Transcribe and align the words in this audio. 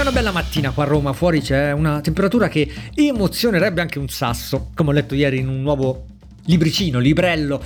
È 0.00 0.02
una 0.02 0.12
bella 0.12 0.32
mattina 0.32 0.70
qua 0.70 0.84
a 0.84 0.86
Roma, 0.86 1.12
fuori 1.12 1.42
c'è 1.42 1.72
una 1.72 2.00
temperatura 2.00 2.48
che 2.48 2.66
emozionerebbe 2.94 3.82
anche 3.82 3.98
un 3.98 4.08
sasso, 4.08 4.70
come 4.74 4.88
ho 4.88 4.92
letto 4.92 5.14
ieri 5.14 5.40
in 5.40 5.46
un 5.46 5.60
nuovo 5.60 6.06
libricino, 6.46 6.98
librello, 6.98 7.62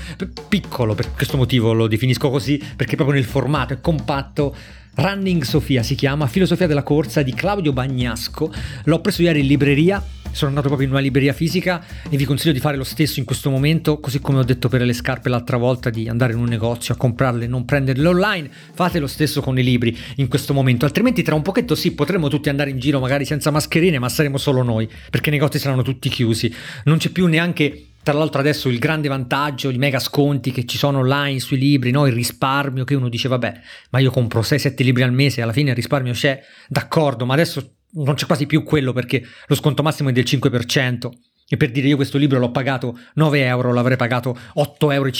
piccolo, 0.48 0.96
per 0.96 1.12
questo 1.12 1.36
motivo 1.36 1.72
lo 1.72 1.86
definisco 1.86 2.30
così, 2.30 2.60
perché 2.74 2.96
proprio 2.96 3.14
nel 3.14 3.24
formato 3.24 3.74
è 3.74 3.80
compatto. 3.80 4.52
Running 4.94 5.44
Sofia 5.44 5.84
si 5.84 5.94
chiama, 5.94 6.26
Filosofia 6.26 6.66
della 6.66 6.82
corsa 6.82 7.22
di 7.22 7.32
Claudio 7.32 7.72
Bagnasco. 7.72 8.52
L'ho 8.82 9.00
preso 9.00 9.22
ieri 9.22 9.38
in 9.38 9.46
libreria 9.46 10.02
sono 10.34 10.50
andato 10.50 10.66
proprio 10.66 10.86
in 10.86 10.92
una 10.92 11.02
libreria 11.02 11.32
fisica 11.32 11.84
e 12.08 12.16
vi 12.16 12.24
consiglio 12.24 12.52
di 12.52 12.60
fare 12.60 12.76
lo 12.76 12.84
stesso 12.84 13.18
in 13.20 13.24
questo 13.24 13.50
momento, 13.50 14.00
così 14.00 14.20
come 14.20 14.38
ho 14.38 14.44
detto 14.44 14.68
per 14.68 14.82
le 14.82 14.92
scarpe 14.92 15.28
l'altra 15.28 15.56
volta, 15.56 15.90
di 15.90 16.08
andare 16.08 16.32
in 16.32 16.38
un 16.38 16.46
negozio 16.46 16.94
a 16.94 16.96
comprarle 16.96 17.44
e 17.44 17.48
non 17.48 17.64
prenderle 17.64 18.06
online, 18.06 18.50
fate 18.74 18.98
lo 18.98 19.06
stesso 19.06 19.40
con 19.40 19.58
i 19.58 19.62
libri 19.62 19.96
in 20.16 20.28
questo 20.28 20.52
momento, 20.52 20.84
altrimenti 20.84 21.22
tra 21.22 21.34
un 21.34 21.42
pochetto 21.42 21.74
sì, 21.74 21.92
potremo 21.92 22.28
tutti 22.28 22.48
andare 22.48 22.70
in 22.70 22.78
giro 22.78 23.00
magari 23.00 23.24
senza 23.24 23.50
mascherine, 23.50 23.98
ma 23.98 24.08
saremo 24.08 24.36
solo 24.36 24.62
noi, 24.62 24.88
perché 25.10 25.30
i 25.30 25.32
negozi 25.32 25.58
saranno 25.58 25.82
tutti 25.82 26.08
chiusi, 26.08 26.52
non 26.84 26.98
c'è 26.98 27.10
più 27.10 27.26
neanche 27.26 27.86
tra 28.04 28.12
l'altro 28.12 28.38
adesso 28.38 28.68
il 28.68 28.78
grande 28.78 29.08
vantaggio, 29.08 29.70
i 29.70 29.78
mega 29.78 29.98
sconti 29.98 30.52
che 30.52 30.66
ci 30.66 30.76
sono 30.76 30.98
online 30.98 31.40
sui 31.40 31.56
libri, 31.56 31.90
no? 31.90 32.06
il 32.06 32.12
risparmio 32.12 32.84
che 32.84 32.94
uno 32.94 33.08
dice 33.08 33.28
vabbè, 33.28 33.60
ma 33.90 33.98
io 33.98 34.10
compro 34.10 34.42
6-7 34.42 34.84
libri 34.84 35.02
al 35.02 35.12
mese, 35.12 35.40
alla 35.40 35.54
fine 35.54 35.70
il 35.70 35.76
risparmio 35.76 36.12
c'è, 36.12 36.38
d'accordo, 36.68 37.24
ma 37.24 37.32
adesso 37.32 37.73
non 37.94 38.14
c'è 38.14 38.26
quasi 38.26 38.46
più 38.46 38.62
quello 38.62 38.92
perché 38.92 39.22
lo 39.46 39.54
sconto 39.54 39.82
massimo 39.82 40.08
è 40.08 40.12
del 40.12 40.24
5%. 40.24 41.08
E 41.46 41.56
per 41.56 41.70
dire 41.70 41.88
io 41.88 41.96
questo 41.96 42.18
libro 42.18 42.38
l'ho 42.38 42.50
pagato 42.50 42.98
9 43.14 43.44
euro, 43.44 43.72
l'avrei 43.72 43.96
pagato 43.96 44.36
8,50 44.56 44.92
euro 44.92 45.10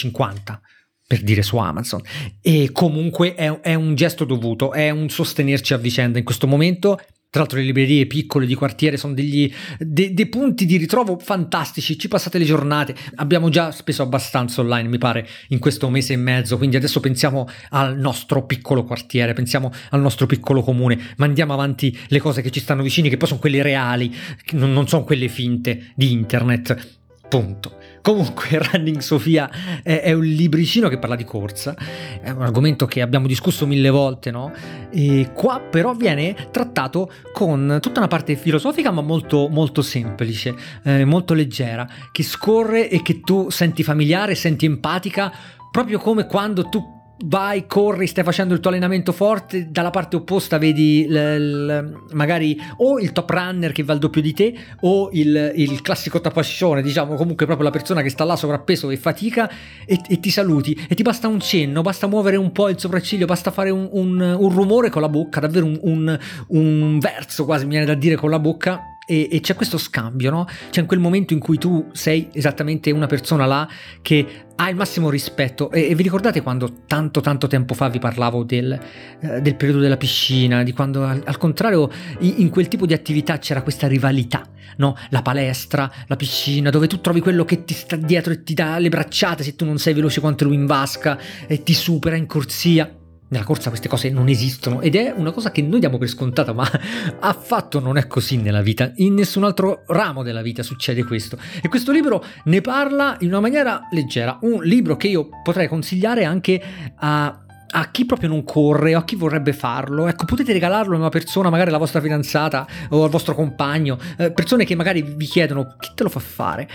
per 1.07 1.21
dire 1.21 1.43
su 1.43 1.57
Amazon. 1.57 2.01
E 2.41 2.69
comunque 2.71 3.35
è, 3.35 3.59
è, 3.61 3.73
un 3.75 3.95
gesto 3.95 4.25
dovuto, 4.25 4.73
è 4.73 4.89
un 4.89 5.09
sostenerci 5.09 5.73
a 5.73 5.77
vicenda 5.77 6.17
in 6.17 6.25
questo 6.25 6.47
momento 6.47 6.99
tra 7.35 7.43
l'altro 7.43 7.59
le 7.59 7.65
librerie 7.65 8.05
piccole 8.05 8.45
di 8.45 8.55
quartiere 8.55 8.95
sono 8.95 9.13
degli, 9.13 9.53
de, 9.77 10.13
dei 10.13 10.27
punti 10.27 10.65
di 10.65 10.77
ritrovo 10.77 11.19
fantastici, 11.19 11.99
ci 11.99 12.07
passate 12.07 12.37
le 12.37 12.45
giornate, 12.45 12.95
abbiamo 13.15 13.49
già 13.49 13.71
speso 13.71 14.03
abbastanza 14.03 14.61
online 14.61 14.87
mi 14.87 14.97
pare 14.97 15.27
in 15.49 15.59
questo 15.59 15.89
mese 15.89 16.13
e 16.13 16.15
mezzo, 16.15 16.55
quindi 16.55 16.77
adesso 16.77 17.01
pensiamo 17.01 17.49
al 17.71 17.97
nostro 17.97 18.45
piccolo 18.45 18.85
quartiere, 18.85 19.33
pensiamo 19.33 19.69
al 19.89 19.99
nostro 19.99 20.27
piccolo 20.27 20.61
comune, 20.61 20.97
mandiamo 21.17 21.51
avanti 21.51 21.97
le 22.07 22.19
cose 22.19 22.41
che 22.41 22.51
ci 22.51 22.61
stanno 22.61 22.83
vicini, 22.83 23.09
che 23.09 23.17
poi 23.17 23.27
sono 23.27 23.41
quelle 23.41 23.61
reali, 23.61 24.15
non, 24.51 24.71
non 24.71 24.87
sono 24.87 25.03
quelle 25.03 25.27
finte 25.27 25.91
di 25.93 26.13
internet. 26.13 26.93
Punto. 27.27 27.84
Comunque, 28.05 28.59
Running 28.61 28.99
Sofia 28.99 29.49
è, 29.81 30.01
è, 30.01 30.13
un 30.13 30.23
libricino 30.23 30.89
che 30.89 30.99
parla 30.99 31.15
di 31.15 31.23
corsa, 31.23 31.75
è 32.21 32.29
un 32.29 32.43
argomento 32.43 32.85
che 32.85 33.01
abbiamo 33.01 33.25
discusso 33.25 33.65
mille 33.65 33.89
volte, 33.89 34.29
no? 34.29 34.53
E 34.91 35.31
qua 35.33 35.59
però 35.59 35.95
viene 35.95 36.35
trattato 36.51 37.11
con 37.33 37.79
tutta 37.81 37.97
una 37.97 38.07
parte 38.07 38.35
filosofica, 38.35 38.91
ma 38.91 39.01
molto, 39.01 39.47
molto 39.47 39.81
semplice, 39.81 40.53
eh, 40.83 41.03
molto 41.03 41.33
leggera, 41.33 41.89
che 42.11 42.21
scorre 42.21 42.91
e 42.91 43.01
che 43.01 43.21
tu 43.21 43.49
senti 43.49 43.81
familiare, 43.81 44.35
senti 44.35 44.67
empatica, 44.67 45.33
proprio 45.71 45.97
come 45.97 46.27
quando 46.27 46.69
tu 46.69 46.94
vai, 47.23 47.65
corri, 47.65 48.07
stai 48.07 48.23
facendo 48.23 48.53
il 48.53 48.59
tuo 48.59 48.69
allenamento 48.69 49.11
forte, 49.11 49.69
dalla 49.71 49.89
parte 49.89 50.17
opposta 50.17 50.57
vedi 50.57 51.05
l, 51.07 51.15
l, 51.15 52.01
magari 52.11 52.59
o 52.77 52.99
il 52.99 53.11
top 53.11 53.29
runner 53.29 53.71
che 53.71 53.83
va 53.83 53.93
al 53.93 53.99
doppio 53.99 54.21
di 54.21 54.33
te 54.33 54.53
o 54.81 55.09
il, 55.13 55.53
il 55.55 55.81
classico 55.81 56.19
tapascione, 56.19 56.81
diciamo 56.81 57.15
comunque 57.15 57.45
proprio 57.45 57.65
la 57.67 57.71
persona 57.73 58.01
che 58.01 58.09
sta 58.09 58.23
là 58.23 58.35
sovrappeso 58.35 58.89
e 58.89 58.97
fatica 58.97 59.49
e, 59.85 59.99
e, 60.07 60.19
ti 60.19 60.29
saluti. 60.29 60.77
E 60.87 60.95
ti 60.95 61.03
basta 61.03 61.27
un 61.27 61.39
cenno, 61.39 61.81
basta 61.81 62.07
muovere 62.07 62.37
un 62.37 62.51
po' 62.51 62.69
il 62.69 62.79
sopracciglio, 62.79 63.25
basta 63.25 63.51
fare 63.51 63.69
un, 63.69 63.87
un, 63.91 64.19
un 64.19 64.49
rumore 64.49 64.89
con 64.89 65.01
la 65.01 65.09
bocca, 65.09 65.39
davvero 65.39 65.65
un, 65.65 66.19
un 66.47 66.99
verso 66.99 67.45
quasi 67.45 67.63
mi 67.63 67.71
viene 67.71 67.85
da 67.85 67.93
dire 67.93 68.15
con 68.15 68.29
la 68.29 68.39
bocca 68.39 68.94
e, 69.05 69.29
e, 69.31 69.39
c'è 69.39 69.53
questo 69.53 69.77
scambio, 69.77 70.31
no? 70.31 70.47
C'è 70.69 70.81
in 70.81 70.87
quel 70.87 70.99
momento 70.99 71.33
in 71.33 71.39
cui 71.39 71.57
tu 71.57 71.89
sei 71.91 72.29
esattamente 72.33 72.89
una 72.91 73.05
persona 73.05 73.45
là 73.45 73.67
che 74.01 74.45
ha 74.55 74.69
il 74.69 74.75
massimo 74.75 75.09
rispetto. 75.09 75.69
E, 75.71 75.89
e 75.89 75.95
vi 75.95 76.03
ricordate 76.03 76.41
quando 76.41 76.83
tanto 76.87 77.21
tanto 77.21 77.47
tempo 77.47 77.73
fa 77.73 77.89
vi 77.89 77.99
parlavo 77.99 78.43
del, 78.43 78.79
eh, 79.19 79.41
del 79.41 79.55
periodo 79.55 79.79
della 79.79 79.97
piscina, 79.97 80.63
di 80.63 80.73
quando 80.73 81.05
al, 81.05 81.21
al 81.23 81.37
contrario 81.37 81.89
in, 82.19 82.35
in, 82.37 82.49
quel 82.49 82.67
tipo 82.67 82.85
di 82.85 82.93
attività 82.93 83.37
c'era 83.37 83.61
questa 83.61 83.87
rivalità, 83.87 84.47
no? 84.77 84.97
La 85.09 85.21
palestra, 85.21 85.91
la 86.07 86.15
piscina, 86.15 86.71
dove 86.71 86.87
tu 86.87 86.99
trovi 86.99 87.21
quello 87.21 87.45
che 87.45 87.63
ti 87.63 87.73
sta 87.73 87.95
dietro 87.95 88.33
e 88.33 88.43
ti 88.43 88.53
dà 88.55 88.79
le 88.79 88.89
bracciate 88.89 89.43
se 89.43 89.55
tu 89.55 89.65
non 89.65 89.77
sei 89.77 89.93
veloce 89.93 90.19
quanto 90.19 90.45
lui 90.45 90.55
in 90.55 90.65
vasca 90.65 91.17
e 91.45 91.61
ti 91.61 91.73
supera 91.73 92.15
in 92.15 92.25
corsia. 92.25 92.91
Nella 93.35 93.47
corsa 93.47 93.67
queste 93.67 93.89
cose 93.89 94.09
non 94.09 94.29
esistono 94.29 94.79
ed 94.79 94.95
è 94.95 95.13
una 95.13 95.31
cosa 95.31 95.51
che 95.51 95.61
noi 95.61 95.81
diamo 95.81 95.97
per 95.97 96.07
scontata, 96.07 96.53
ma 96.53 96.65
affatto 97.19 97.81
non 97.81 97.97
è 97.97 98.07
così 98.07 98.37
nella 98.37 98.61
vita. 98.61 98.93
In 98.95 99.13
nessun 99.13 99.43
altro 99.43 99.83
ramo 99.87 100.23
della 100.23 100.41
vita 100.41 100.63
succede 100.63 101.03
questo. 101.03 101.37
E 101.61 101.67
questo 101.67 101.91
libro 101.91 102.23
ne 102.45 102.61
parla 102.61 103.17
in 103.19 103.27
una 103.27 103.41
maniera 103.41 103.89
leggera. 103.91 104.37
Un 104.43 104.63
libro 104.63 104.95
che 104.95 105.09
io 105.09 105.27
potrei 105.43 105.67
consigliare 105.67 106.23
anche 106.23 106.61
a 106.95 107.41
a 107.67 107.91
chi 107.91 108.05
proprio 108.05 108.29
non 108.29 108.45
corre 108.45 108.95
o 108.95 108.99
a 108.99 109.03
chi 109.03 109.17
vorrebbe 109.17 109.51
farlo, 109.51 110.07
ecco, 110.07 110.23
potete 110.23 110.53
regalarlo 110.53 110.95
a 110.95 110.99
una 110.99 111.09
persona, 111.09 111.49
magari 111.49 111.71
la 111.71 111.77
vostra 111.77 111.99
fidanzata 111.99 112.65
o 112.91 113.03
al 113.03 113.09
vostro 113.09 113.35
compagno, 113.35 113.97
eh, 114.17 114.31
persone 114.31 114.63
che 114.63 114.75
magari 114.75 115.01
vi 115.01 115.25
chiedono 115.25 115.75
chi 115.77 115.89
te 115.93 116.03
lo 116.03 116.09
fa 116.09 116.21
fare. 116.21 116.69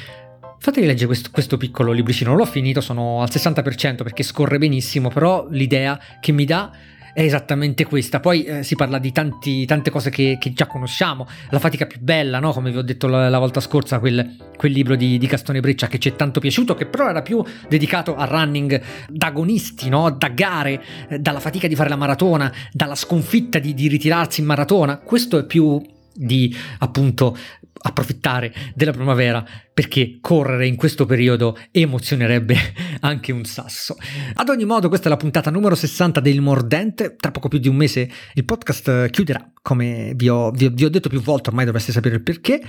Fatevi 0.62 0.86
leggere 0.86 1.06
questo, 1.06 1.30
questo, 1.32 1.56
piccolo 1.56 1.90
libricino, 1.90 2.34
l'ho 2.34 2.44
finito, 2.44 2.82
sono 2.82 3.22
al 3.22 3.30
60% 3.32 4.02
perché 4.02 4.22
scorre 4.22 4.58
benissimo, 4.58 5.08
però 5.08 5.46
l'idea 5.48 5.98
che 6.20 6.32
mi 6.32 6.44
dà 6.44 6.70
è 7.14 7.22
esattamente 7.22 7.86
questa. 7.86 8.20
Poi 8.20 8.44
eh, 8.44 8.62
si 8.62 8.76
parla 8.76 8.98
di 8.98 9.10
tanti, 9.10 9.64
tante 9.64 9.88
cose 9.88 10.10
che, 10.10 10.36
che, 10.38 10.52
già 10.52 10.66
conosciamo, 10.66 11.26
la 11.48 11.58
fatica 11.58 11.86
più 11.86 11.98
bella, 12.00 12.40
no? 12.40 12.52
come 12.52 12.70
vi 12.70 12.76
ho 12.76 12.82
detto 12.82 13.06
la, 13.06 13.30
la 13.30 13.38
volta 13.38 13.58
scorsa, 13.60 14.00
quel, 14.00 14.36
quel 14.54 14.72
libro 14.72 14.96
di, 14.96 15.16
di, 15.16 15.26
Castone 15.26 15.60
Breccia 15.60 15.86
che 15.86 15.98
ci 15.98 16.10
è 16.10 16.14
tanto 16.14 16.40
piaciuto, 16.40 16.74
che 16.74 16.84
però 16.84 17.08
era 17.08 17.22
più 17.22 17.42
dedicato 17.66 18.14
al 18.14 18.28
running 18.28 18.82
da 19.08 19.28
agonisti, 19.28 19.88
no? 19.88 20.10
da 20.10 20.28
gare, 20.28 20.82
eh, 21.08 21.18
dalla 21.18 21.40
fatica 21.40 21.68
di 21.68 21.74
fare 21.74 21.88
la 21.88 21.96
maratona, 21.96 22.52
dalla 22.70 22.96
sconfitta 22.96 23.58
di, 23.58 23.72
di 23.72 23.88
ritirarsi 23.88 24.42
in 24.42 24.46
maratona. 24.46 24.98
Questo 24.98 25.38
è 25.38 25.46
più 25.46 25.80
di 26.12 26.54
appunto 26.80 27.34
approfittare 27.82 28.52
della 28.74 28.92
primavera 28.92 29.44
perché 29.72 30.18
correre 30.20 30.66
in 30.66 30.76
questo 30.76 31.06
periodo 31.06 31.56
emozionerebbe 31.70 32.56
anche 33.00 33.32
un 33.32 33.44
sasso. 33.44 33.96
Ad 34.34 34.48
ogni 34.48 34.64
modo, 34.64 34.88
questa 34.88 35.06
è 35.06 35.10
la 35.10 35.16
puntata 35.16 35.50
numero 35.50 35.74
60 35.74 36.20
del 36.20 36.40
Mordente. 36.40 37.16
Tra 37.16 37.30
poco 37.30 37.48
più 37.48 37.58
di 37.58 37.68
un 37.68 37.76
mese 37.76 38.10
il 38.34 38.44
podcast 38.44 39.08
chiuderà, 39.10 39.50
come 39.62 40.12
vi 40.14 40.28
ho, 40.28 40.50
vi 40.50 40.84
ho 40.84 40.90
detto 40.90 41.08
più 41.08 41.20
volte, 41.20 41.48
ormai 41.48 41.64
dovreste 41.64 41.92
sapere 41.92 42.16
il 42.16 42.22
perché 42.22 42.60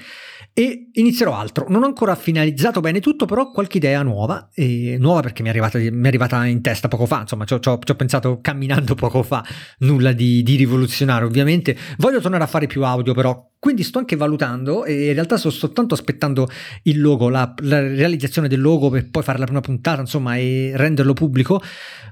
e 0.54 0.90
inizierò 0.94 1.34
altro. 1.34 1.66
Non 1.70 1.84
ho 1.84 1.86
ancora 1.86 2.16
finalizzato 2.16 2.82
bene 2.82 3.00
tutto, 3.00 3.26
però 3.26 3.52
qualche 3.52 3.78
idea 3.78 4.04
nuova, 4.04 4.50
e 4.54 4.98
nuova 5.00 5.22
perché 5.22 5.42
mi 5.42 5.48
è, 5.48 5.52
arrivata, 5.52 5.78
mi 5.78 6.04
è 6.04 6.08
arrivata 6.08 6.46
in 6.46 6.62
testa 6.62 6.88
poco 6.88 7.06
fa, 7.06 7.22
insomma 7.22 7.46
ci 7.46 7.54
ho 7.54 7.96
pensato 7.96 8.40
camminando 8.42 8.96
poco 8.96 9.24
fa, 9.24 9.44
nulla 9.80 10.12
di, 10.12 10.44
di, 10.44 10.56
rivoluzionario 10.56 11.28
ovviamente. 11.28 11.78
Voglio 11.98 12.20
tornare 12.20 12.44
a 12.44 12.48
fare 12.48 12.68
più 12.68 12.84
audio 12.84 13.14
però, 13.14 13.50
quindi 13.60 13.84
sto 13.84 14.00
anche 14.00 14.16
valutando 14.16 14.84
e 14.84 15.08
in 15.08 15.14
realtà 15.14 15.38
sto 15.38 15.50
soltanto 15.50 15.94
aspettando 15.94 16.50
il 16.84 17.00
logo, 17.00 17.30
la, 17.30 17.54
la 17.60 17.80
realizzazione 17.80 18.48
del 18.48 18.60
logo 18.60 18.90
per 18.90 19.10
poi 19.10 19.24
fare 19.24 19.38
la 19.38 19.46
prima 19.46 19.62
puntata, 19.62 20.02
insomma, 20.02 20.36
e 20.36 20.72
renderlo 20.76 21.14
pubblico. 21.14 21.62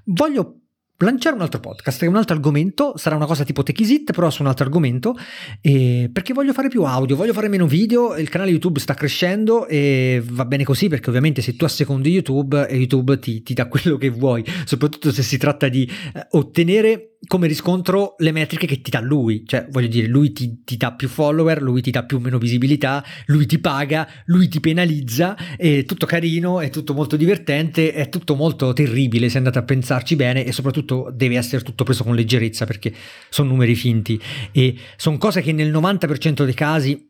Voglio 0.05 0.58
lanciare 0.99 1.35
un 1.35 1.41
altro 1.41 1.59
podcast, 1.59 2.01
un 2.03 2.15
altro 2.15 2.35
argomento, 2.35 2.93
sarà 2.97 3.15
una 3.15 3.25
cosa 3.25 3.43
tipo 3.43 3.63
Techisit, 3.63 4.11
però 4.11 4.29
su 4.29 4.41
un 4.41 4.47
altro 4.47 4.65
argomento, 4.65 5.15
eh, 5.61 6.09
perché 6.11 6.33
voglio 6.33 6.53
fare 6.53 6.67
più 6.67 6.83
audio, 6.83 7.15
voglio 7.15 7.33
fare 7.33 7.47
meno 7.47 7.67
video, 7.67 8.15
il 8.15 8.29
canale 8.29 8.51
YouTube 8.51 8.79
sta 8.79 8.93
crescendo 8.93 9.67
e 9.67 10.21
va 10.25 10.45
bene 10.45 10.63
così 10.63 10.87
perché 10.87 11.09
ovviamente 11.09 11.41
se 11.41 11.55
tu 11.55 11.65
assecondi 11.65 12.09
YouTube, 12.09 12.67
YouTube 12.71 13.19
ti, 13.19 13.41
ti 13.43 13.53
dà 13.53 13.67
quello 13.67 13.97
che 13.97 14.09
vuoi, 14.09 14.43
soprattutto 14.65 15.11
se 15.11 15.23
si 15.23 15.37
tratta 15.37 15.67
di 15.67 15.89
eh, 16.13 16.27
ottenere 16.31 17.15
come 17.27 17.47
riscontro 17.47 18.15
le 18.19 18.31
metriche 18.31 18.65
che 18.65 18.81
ti 18.81 18.89
dà 18.89 19.01
lui, 19.01 19.43
cioè 19.45 19.67
voglio 19.69 19.87
dire, 19.87 20.07
lui 20.07 20.31
ti, 20.31 20.63
ti, 20.63 20.77
dà 20.77 20.93
più 20.93 21.09
follower, 21.09 21.61
lui 21.61 21.81
ti 21.81 21.91
dà 21.91 22.03
più 22.03 22.17
o 22.17 22.19
meno 22.19 22.37
visibilità, 22.37 23.03
lui 23.25 23.45
ti 23.45 23.59
paga, 23.59 24.07
lui 24.25 24.47
ti 24.47 24.59
penalizza, 24.61 25.35
è 25.57 25.83
tutto 25.83 26.05
carino, 26.05 26.61
è 26.61 26.69
tutto 26.69 26.93
molto 26.93 27.17
divertente, 27.17 27.91
è 27.91 28.07
tutto 28.07 28.35
molto 28.35 28.71
terribile 28.71 29.27
se 29.27 29.37
andate 29.37 29.59
a 29.59 29.63
pensarci 29.63 30.15
bene 30.15 30.45
e 30.45 30.53
soprattutto 30.53 31.11
deve 31.13 31.35
essere 31.35 31.61
tutto 31.61 31.83
preso 31.83 32.03
con 32.03 32.15
leggerezza 32.15 32.65
perché 32.65 32.93
sono 33.29 33.49
numeri 33.49 33.75
finti. 33.75 34.19
E 34.51 34.75
sono 34.95 35.17
cose 35.17 35.41
che 35.41 35.51
nel 35.51 35.71
90% 35.71 36.45
dei 36.45 36.53
casi 36.53 37.05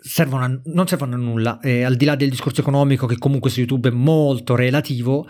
servono 0.00 0.44
a, 0.44 0.60
non 0.64 0.86
servono 0.86 1.14
a 1.14 1.18
nulla, 1.18 1.58
e 1.60 1.82
al 1.82 1.96
di 1.96 2.04
là 2.04 2.16
del 2.16 2.30
discorso 2.30 2.60
economico 2.60 3.06
che 3.06 3.18
comunque 3.18 3.50
su 3.50 3.60
YouTube 3.60 3.88
è 3.88 3.92
molto 3.92 4.54
relativo, 4.54 5.26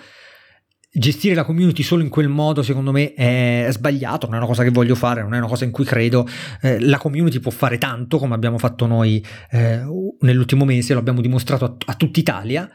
gestire 0.91 1.35
la 1.35 1.45
community 1.45 1.83
solo 1.83 2.03
in 2.03 2.09
quel 2.09 2.29
modo 2.29 2.63
secondo 2.63 2.93
me 2.93 3.13
è 3.13 3.69
sbagliato, 3.71 4.27
non 4.27 4.37
è 4.37 4.39
una 4.39 4.47
cosa 4.47 4.63
che 4.63 4.71
voglio 4.71 4.95
fare, 4.95 5.23
non 5.23 5.35
è 5.35 5.39
una 5.39 5.47
cosa 5.47 5.65
in 5.65 5.71
cui 5.71 5.85
credo. 5.85 6.27
Eh, 6.61 6.81
la 6.81 6.99
community 6.99 7.41
può 7.41 7.51
fare 7.51 7.79
tanto 7.79 8.19
come 8.19 8.35
abbiamo 8.35 8.59
fatto 8.59 8.87
noi 8.87 9.25
eh, 9.51 9.83
nell'ultimo 10.21 10.65
mese, 10.65 10.95
lo 10.95 11.01
abbiamo 11.01 11.21
dimostrato 11.21 11.65
a, 11.65 11.77
a 11.87 11.95
tutta 11.95 12.21
Italia, 12.21 12.69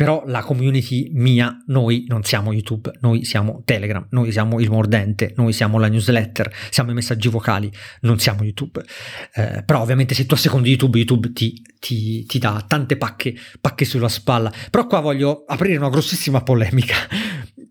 però 0.00 0.22
la 0.24 0.40
community 0.40 1.10
mia, 1.12 1.62
noi 1.66 2.06
non 2.08 2.22
siamo 2.22 2.54
YouTube, 2.54 2.90
noi 3.02 3.22
siamo 3.26 3.60
Telegram, 3.66 4.06
noi 4.12 4.32
siamo 4.32 4.58
il 4.58 4.70
mordente, 4.70 5.34
noi 5.36 5.52
siamo 5.52 5.78
la 5.78 5.88
newsletter, 5.88 6.50
siamo 6.70 6.90
i 6.90 6.94
messaggi 6.94 7.28
vocali, 7.28 7.70
non 8.00 8.18
siamo 8.18 8.42
YouTube. 8.42 8.82
Eh, 9.34 9.62
però 9.62 9.82
ovviamente 9.82 10.14
se 10.14 10.24
tu 10.24 10.32
assecondi 10.32 10.70
YouTube, 10.70 10.96
YouTube 10.96 11.32
ti, 11.34 11.62
ti, 11.78 12.24
ti 12.24 12.38
dà 12.38 12.64
tante 12.66 12.96
pacche, 12.96 13.34
pacche 13.60 13.84
sulla 13.84 14.08
spalla. 14.08 14.50
Però 14.70 14.86
qua 14.86 15.00
voglio 15.00 15.44
aprire 15.46 15.76
una 15.76 15.90
grossissima 15.90 16.42
polemica 16.42 16.94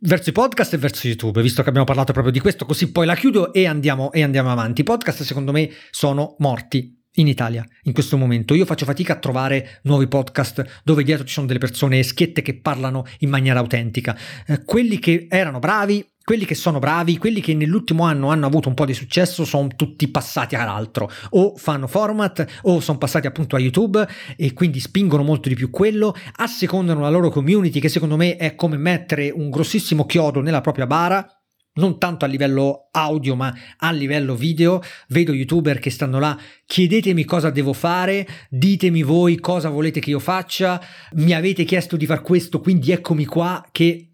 verso 0.02 0.30
i 0.30 0.34
podcast 0.34 0.74
e 0.74 0.78
verso 0.78 1.08
YouTube, 1.08 1.42
visto 1.42 1.62
che 1.62 1.70
abbiamo 1.70 1.86
parlato 1.86 2.14
proprio 2.14 2.34
di 2.34 2.40
questo, 2.40 2.66
così 2.66 2.92
poi 2.92 3.06
la 3.06 3.16
chiudo 3.16 3.54
e 3.54 3.66
andiamo, 3.66 4.12
e 4.12 4.24
andiamo 4.24 4.52
avanti. 4.52 4.82
I 4.82 4.84
podcast 4.84 5.24
secondo 5.24 5.52
me 5.52 5.70
sono 5.92 6.36
morti 6.40 6.98
in 7.14 7.28
Italia 7.28 7.66
in 7.84 7.94
questo 7.94 8.18
momento. 8.18 8.54
Io 8.54 8.66
faccio 8.66 8.86
fatica 8.86 9.14
a 9.14 9.18
trovare 9.18 9.80
nuovi 9.84 10.08
podcast 10.08 10.82
dove 10.84 11.04
dietro 11.04 11.26
ci 11.26 11.34
sono 11.34 11.48
delle 11.48 11.60
persone 11.60 12.04
schiette 12.04 12.42
che 12.42 12.60
parlano 12.60 13.06
in 13.20 13.30
maniera 13.30 13.60
autentica. 13.60 14.18
Eh, 14.46 14.64
quelli 14.64 15.00
che 15.00 15.28
erano 15.30 15.60
bravi, 15.60 16.06
quelli 16.30 16.46
che 16.46 16.54
sono 16.54 16.78
bravi, 16.78 17.18
quelli 17.18 17.42
che 17.42 17.56
nell'ultimo 17.56 18.04
anno 18.04 18.30
hanno 18.30 18.46
avuto 18.46 18.70
un 18.70 18.76
po' 18.76 18.86
di 18.86 18.94
successo 18.94 19.46
sono 19.46 19.68
tutti 19.76 20.08
passati 20.10 20.54
all'altro. 20.54 21.10
O 21.32 21.56
fanno 21.56 21.88
format 21.88 22.46
o 22.62 22.80
sono 22.82 23.00
passati 23.00 23.26
appunto 23.26 23.56
a 23.56 23.60
YouTube 23.60 24.08
e 24.38 24.54
quindi 24.54 24.80
spingono 24.80 25.24
molto 25.24 25.50
di 25.50 25.56
più 25.56 25.72
quello, 25.72 26.14
assecondano 26.36 27.00
la 27.00 27.10
loro 27.10 27.32
community 27.32 27.80
che 27.80 27.90
secondo 27.90 28.16
me 28.16 28.36
è 28.36 28.54
come 28.54 28.78
mettere 28.78 29.32
un 29.32 29.50
grossissimo 29.50 30.06
chiodo 30.06 30.42
nella 30.42 30.62
propria 30.62 30.86
bara 30.86 31.28
non 31.74 31.98
tanto 31.98 32.26
a 32.26 32.28
livello 32.28 32.90
audio 32.92 33.36
ma 33.36 33.52
a 33.78 33.92
livello 33.92 34.36
video, 34.36 34.82
vedo 35.08 35.34
youtuber 35.34 35.80
che 35.80 35.90
stanno 35.90 36.20
là, 36.20 36.38
chiedetemi 36.66 37.24
cosa 37.24 37.50
devo 37.50 37.74
fare, 37.74 38.28
ditemi 38.50 39.02
voi 39.02 39.40
cosa 39.40 39.70
volete 39.70 40.00
che 40.00 40.10
io 40.10 40.20
faccia, 40.20 40.80
mi 41.14 41.34
avete 41.34 41.64
chiesto 41.64 41.96
di 41.96 42.06
far 42.06 42.22
questo, 42.22 42.60
quindi 42.60 42.92
eccomi 42.92 43.26
qua 43.26 43.66
che 43.72 44.09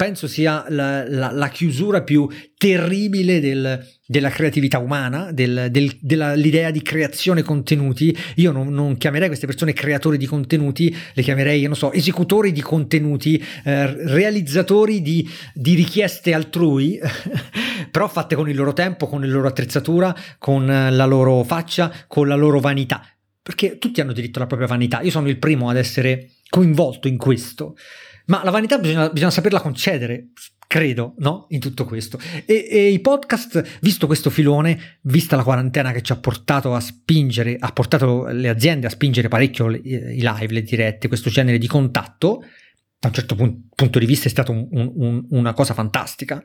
penso 0.00 0.26
sia 0.26 0.64
la, 0.68 1.06
la, 1.06 1.30
la 1.30 1.48
chiusura 1.50 2.00
più 2.00 2.26
terribile 2.56 3.38
del, 3.38 3.86
della 4.06 4.30
creatività 4.30 4.78
umana, 4.78 5.30
del, 5.30 5.68
del, 5.70 5.94
dell'idea 6.00 6.70
di 6.70 6.80
creazione 6.80 7.42
contenuti. 7.42 8.16
Io 8.36 8.50
non, 8.50 8.72
non, 8.72 8.96
chiamerei 8.96 9.28
queste 9.28 9.44
persone 9.44 9.74
creatori 9.74 10.16
di 10.16 10.24
contenuti, 10.24 10.96
le 11.12 11.22
chiamerei, 11.22 11.64
non 11.64 11.76
so, 11.76 11.92
esecutori 11.92 12.50
di 12.50 12.62
contenuti, 12.62 13.44
eh, 13.62 13.92
realizzatori 14.06 15.02
di, 15.02 15.28
di, 15.52 15.74
richieste 15.74 16.32
altrui, 16.32 16.98
però 17.92 18.08
fatte 18.08 18.34
con 18.36 18.48
il 18.48 18.56
loro 18.56 18.72
tempo, 18.72 19.06
con 19.06 19.20
la 19.20 19.26
loro 19.26 19.48
attrezzatura, 19.48 20.16
con 20.38 20.64
la 20.64 21.04
loro 21.04 21.44
faccia, 21.44 21.92
con 22.06 22.26
la 22.26 22.36
loro 22.36 22.58
vanità. 22.58 23.06
Perché 23.42 23.76
tutti 23.76 24.00
hanno 24.00 24.14
diritto 24.14 24.38
alla 24.38 24.48
propria 24.48 24.66
vanità. 24.66 25.02
Io 25.02 25.10
sono 25.10 25.28
il 25.28 25.38
primo 25.38 25.68
ad 25.68 25.76
essere 25.76 26.30
coinvolto 26.48 27.06
in 27.06 27.18
questo. 27.18 27.76
Ma 28.30 28.44
la 28.44 28.52
vanità 28.52 28.78
bisogna, 28.78 29.10
bisogna 29.10 29.32
saperla 29.32 29.60
concedere, 29.60 30.28
credo, 30.68 31.14
no? 31.18 31.46
In 31.48 31.58
tutto 31.58 31.84
questo. 31.84 32.16
E, 32.46 32.68
e, 32.70 32.90
i 32.90 33.00
podcast, 33.00 33.78
visto 33.80 34.06
questo 34.06 34.30
filone, 34.30 34.98
vista 35.02 35.34
la 35.34 35.42
quarantena 35.42 35.90
che 35.90 36.00
ci 36.00 36.12
ha 36.12 36.16
portato 36.16 36.72
a 36.72 36.78
spingere, 36.78 37.56
ha 37.58 37.72
portato 37.72 38.26
le 38.26 38.48
aziende 38.48 38.86
a 38.86 38.90
spingere 38.90 39.26
parecchio 39.26 39.66
le, 39.66 39.78
i 39.78 40.20
live, 40.20 40.46
le 40.46 40.62
dirette, 40.62 41.08
questo 41.08 41.28
genere 41.28 41.58
di 41.58 41.66
contatto, 41.66 42.44
da 43.00 43.08
un 43.08 43.14
certo 43.14 43.34
punto, 43.34 43.66
punto 43.74 43.98
di 43.98 44.06
vista 44.06 44.28
è 44.28 44.30
stata 44.30 44.52
un, 44.52 44.68
un, 44.70 45.26
una 45.30 45.52
cosa 45.52 45.74
fantastica, 45.74 46.40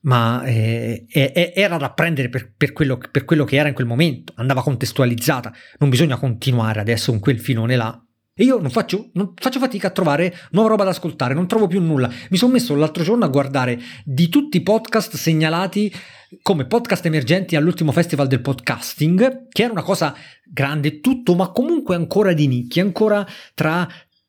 ma 0.00 0.44
eh, 0.44 1.06
eh, 1.08 1.52
era 1.54 1.78
da 1.78 1.90
prendere 1.92 2.28
per, 2.28 2.52
per, 2.54 2.72
quello, 2.74 2.98
per 3.10 3.24
quello 3.24 3.44
che 3.44 3.56
era 3.56 3.68
in 3.68 3.74
quel 3.74 3.86
momento, 3.86 4.34
andava 4.36 4.62
contestualizzata, 4.62 5.54
non 5.78 5.88
bisogna 5.88 6.18
continuare 6.18 6.80
adesso 6.80 7.12
con 7.12 7.20
quel 7.20 7.40
filone 7.40 7.76
là 7.76 7.98
e 8.40 8.44
io 8.44 8.58
non 8.58 8.70
faccio, 8.70 9.10
non 9.12 9.34
faccio, 9.36 9.58
fatica 9.58 9.88
a 9.88 9.90
trovare 9.90 10.34
nuova 10.52 10.70
roba 10.70 10.84
da 10.84 10.90
ascoltare, 10.90 11.34
non 11.34 11.46
trovo 11.46 11.66
più 11.66 11.78
nulla. 11.78 12.10
Mi 12.30 12.38
sono 12.38 12.52
messo 12.52 12.74
l'altro 12.74 13.02
giorno 13.02 13.26
a 13.26 13.28
guardare 13.28 13.78
di 14.02 14.30
tutti 14.30 14.56
i 14.56 14.62
podcast 14.62 15.14
segnalati 15.16 15.92
come 16.40 16.64
podcast 16.64 17.04
emergenti 17.04 17.54
all'ultimo 17.54 17.92
festival 17.92 18.28
del 18.28 18.40
podcasting, 18.40 19.48
che 19.50 19.62
era 19.62 19.72
una 19.72 19.82
cosa 19.82 20.14
grande 20.42 21.00
tutto, 21.00 21.34
ma 21.34 21.50
comunque 21.50 21.96
ancora 21.96 22.32
di 22.32 22.46
nicchia, 22.46 22.82
ancora 22.82 23.26
tra, 23.52 23.86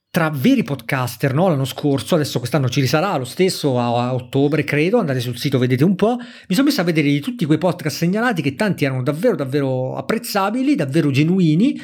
tra 0.09 0.29
veri 0.29 0.63
podcaster, 0.63 1.33
no? 1.33 1.47
L'anno 1.47 1.63
scorso, 1.63 2.15
adesso 2.15 2.39
quest'anno 2.39 2.67
ci 2.67 2.81
risarà 2.81 3.15
lo 3.15 3.23
stesso 3.23 3.79
a, 3.79 4.07
a, 4.07 4.13
ottobre, 4.13 4.65
credo. 4.65 4.99
Andate 4.99 5.21
sul 5.21 5.37
sito, 5.37 5.57
vedete 5.57 5.85
un 5.85 5.95
po'. 5.95 6.17
Mi 6.17 6.55
sono 6.55 6.67
messo 6.67 6.81
a 6.81 6.83
vedere 6.83 7.07
di 7.07 7.21
tutti 7.21 7.45
quei 7.45 7.57
podcast 7.57 7.95
segnalati 7.95 8.41
che 8.41 8.55
tanti 8.55 8.83
erano 8.83 9.03
davvero, 9.03 9.37
davvero 9.37 9.95
apprezzabili, 9.95 10.75
davvero 10.75 11.11
genuini 11.11 11.79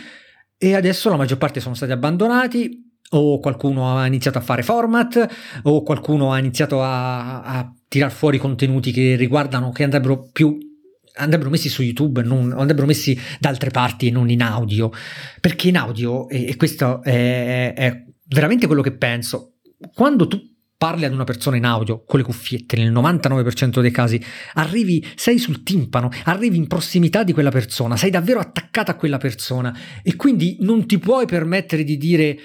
e 0.58 0.76
adesso 0.76 1.10
la 1.10 1.18
maggior 1.18 1.38
parte 1.38 1.60
sono 1.60 1.76
stati 1.76 1.92
abbandonati 1.92 2.86
o 3.12 3.40
qualcuno 3.40 3.96
ha 3.96 4.06
iniziato 4.06 4.38
a 4.38 4.42
fare 4.42 4.64
format 4.64 5.28
o 5.64 5.84
qualcuno 5.84 6.34
ha 6.34 6.40
iniziato 6.40 6.82
a, 6.82 7.42
a 7.42 7.74
tirar 7.88 8.12
fuori 8.12 8.38
contenuti 8.38 8.92
che 8.92 9.16
riguardano, 9.16 9.72
che 9.72 9.84
andrebbero 9.84 10.30
più 10.32 10.58
andrebbero 11.20 11.50
messi 11.50 11.70
su 11.70 11.82
YouTube, 11.82 12.22
non, 12.22 12.54
andrebbero 12.56 12.86
messi 12.86 13.20
da 13.40 13.50
altre 13.50 13.72
parti 13.72 14.08
e 14.08 14.12
non 14.12 14.30
in 14.30 14.42
audio, 14.44 14.92
perché 15.42 15.70
in 15.70 15.78
audio, 15.78 16.30
e, 16.30 16.50
e 16.50 16.56
questo 16.58 17.02
è, 17.02 17.74
è 17.74 18.04
veramente 18.28 18.68
quello 18.68 18.84
che 18.84 18.92
penso, 18.92 19.56
quando 19.94 20.28
tu 20.28 20.40
parli 20.78 21.06
ad 21.06 21.14
una 21.14 21.24
persona 21.24 21.58
in 21.58 21.66
audio 21.66 22.04
con 22.06 22.20
le 22.20 22.26
cuffiette 22.26 22.78
nel 22.78 22.92
99% 22.92 23.82
dei 23.82 23.92
casi, 23.92 24.24
arrivi, 24.54 25.06
sei 25.16 25.40
sul 25.40 25.64
timpano, 25.64 26.10
arrivi 26.26 26.58
in 26.58 26.68
prossimità 26.68 27.24
di 27.24 27.34
quella 27.34 27.50
persona, 27.50 27.98
sei 27.98 28.12
davvero 28.12 28.40
attaccata 28.40 28.92
a 28.92 28.96
quella 28.96 29.18
persona 29.18 29.76
e 30.04 30.16
quindi 30.16 30.58
non 30.62 30.86
ti 30.86 31.00
puoi 31.00 31.26
permettere 31.26 31.84
di 31.84 31.98
dire 31.98 32.38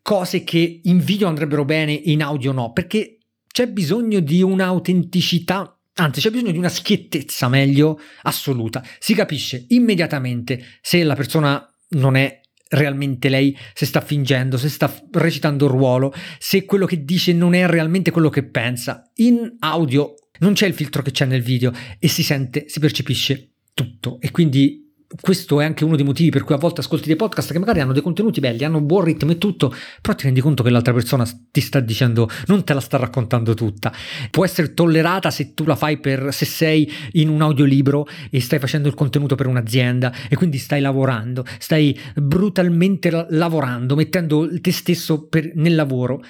cose 0.00 0.44
che 0.44 0.80
in 0.82 0.98
video 0.98 1.28
andrebbero 1.28 1.64
bene 1.64 2.02
e 2.02 2.10
in 2.10 2.22
audio 2.22 2.52
no, 2.52 2.72
perché 2.72 3.18
c'è 3.46 3.68
bisogno 3.68 4.20
di 4.20 4.42
un'autenticità 4.42 5.76
Anzi, 5.94 6.20
c'è 6.20 6.30
bisogno 6.30 6.52
di 6.52 6.58
una 6.58 6.70
schiettezza 6.70 7.48
meglio 7.48 8.00
assoluta. 8.22 8.82
Si 8.98 9.12
capisce 9.12 9.66
immediatamente 9.68 10.78
se 10.80 11.02
la 11.04 11.14
persona 11.14 11.62
non 11.90 12.16
è 12.16 12.40
realmente 12.72 13.28
lei 13.28 13.56
se 13.74 13.86
sta 13.86 14.00
fingendo, 14.00 14.56
se 14.56 14.68
sta 14.68 14.92
recitando 15.12 15.66
il 15.66 15.70
ruolo, 15.70 16.12
se 16.38 16.64
quello 16.64 16.86
che 16.86 17.04
dice 17.04 17.32
non 17.32 17.54
è 17.54 17.66
realmente 17.66 18.10
quello 18.10 18.28
che 18.28 18.44
pensa. 18.44 19.10
In 19.16 19.56
audio 19.60 20.14
non 20.40 20.54
c'è 20.54 20.66
il 20.66 20.74
filtro 20.74 21.02
che 21.02 21.10
c'è 21.10 21.24
nel 21.24 21.42
video 21.42 21.72
e 21.98 22.08
si 22.08 22.22
sente, 22.22 22.64
si 22.68 22.80
percepisce 22.80 23.52
tutto 23.74 24.18
e 24.20 24.30
quindi 24.30 24.81
questo 25.20 25.60
è 25.60 25.64
anche 25.64 25.84
uno 25.84 25.96
dei 25.96 26.04
motivi 26.04 26.30
per 26.30 26.44
cui 26.44 26.54
a 26.54 26.58
volte 26.58 26.80
ascolti 26.80 27.06
dei 27.06 27.16
podcast 27.16 27.52
che 27.52 27.58
magari 27.58 27.80
hanno 27.80 27.92
dei 27.92 28.02
contenuti 28.02 28.40
belli, 28.40 28.64
hanno 28.64 28.78
un 28.78 28.86
buon 28.86 29.04
ritmo 29.04 29.32
e 29.32 29.38
tutto, 29.38 29.74
però 30.00 30.14
ti 30.14 30.24
rendi 30.24 30.40
conto 30.40 30.62
che 30.62 30.70
l'altra 30.70 30.92
persona 30.92 31.26
ti 31.50 31.60
sta 31.60 31.80
dicendo, 31.80 32.28
non 32.46 32.64
te 32.64 32.74
la 32.74 32.80
sta 32.80 32.96
raccontando 32.96 33.54
tutta. 33.54 33.92
Può 34.30 34.44
essere 34.44 34.74
tollerata 34.74 35.30
se 35.30 35.54
tu 35.54 35.64
la 35.64 35.76
fai 35.76 35.98
per, 35.98 36.32
se 36.32 36.44
sei 36.44 36.90
in 37.12 37.28
un 37.28 37.42
audiolibro 37.42 38.06
e 38.30 38.40
stai 38.40 38.58
facendo 38.58 38.88
il 38.88 38.94
contenuto 38.94 39.34
per 39.34 39.46
un'azienda 39.46 40.12
e 40.28 40.36
quindi 40.36 40.58
stai 40.58 40.80
lavorando, 40.80 41.44
stai 41.58 41.98
brutalmente 42.14 43.26
lavorando, 43.30 43.94
mettendo 43.94 44.48
te 44.60 44.72
stesso 44.72 45.26
per, 45.26 45.52
nel 45.54 45.74
lavoro. 45.74 46.22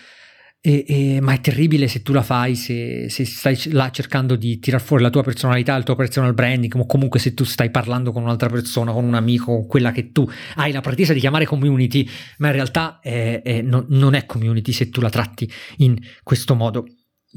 E, 0.64 0.84
e, 0.86 1.20
ma 1.20 1.32
è 1.32 1.40
terribile 1.40 1.88
se 1.88 2.02
tu 2.02 2.12
la 2.12 2.22
fai, 2.22 2.54
se, 2.54 3.08
se, 3.10 3.24
stai 3.24 3.58
là 3.72 3.90
cercando 3.90 4.36
di 4.36 4.60
tirar 4.60 4.80
fuori 4.80 5.02
la 5.02 5.10
tua 5.10 5.24
personalità, 5.24 5.74
il 5.74 5.82
tuo 5.82 5.96
personal 5.96 6.34
branding, 6.34 6.72
o 6.76 6.86
comunque 6.86 7.18
se 7.18 7.34
tu 7.34 7.42
stai 7.42 7.70
parlando 7.70 8.12
con 8.12 8.22
un'altra 8.22 8.48
persona, 8.48 8.92
con 8.92 9.02
un 9.02 9.14
amico, 9.14 9.46
con 9.46 9.66
quella 9.66 9.90
che 9.90 10.12
tu 10.12 10.24
hai 10.54 10.70
la 10.70 10.80
pretesa 10.80 11.12
di 11.12 11.18
chiamare 11.18 11.46
community, 11.46 12.08
ma 12.38 12.46
in 12.46 12.52
realtà 12.52 13.00
è, 13.00 13.42
è, 13.42 13.60
no, 13.60 13.86
non 13.88 14.14
è 14.14 14.24
community 14.24 14.70
se 14.70 14.88
tu 14.88 15.00
la 15.00 15.10
tratti 15.10 15.50
in 15.78 15.98
questo 16.22 16.54
modo. 16.54 16.86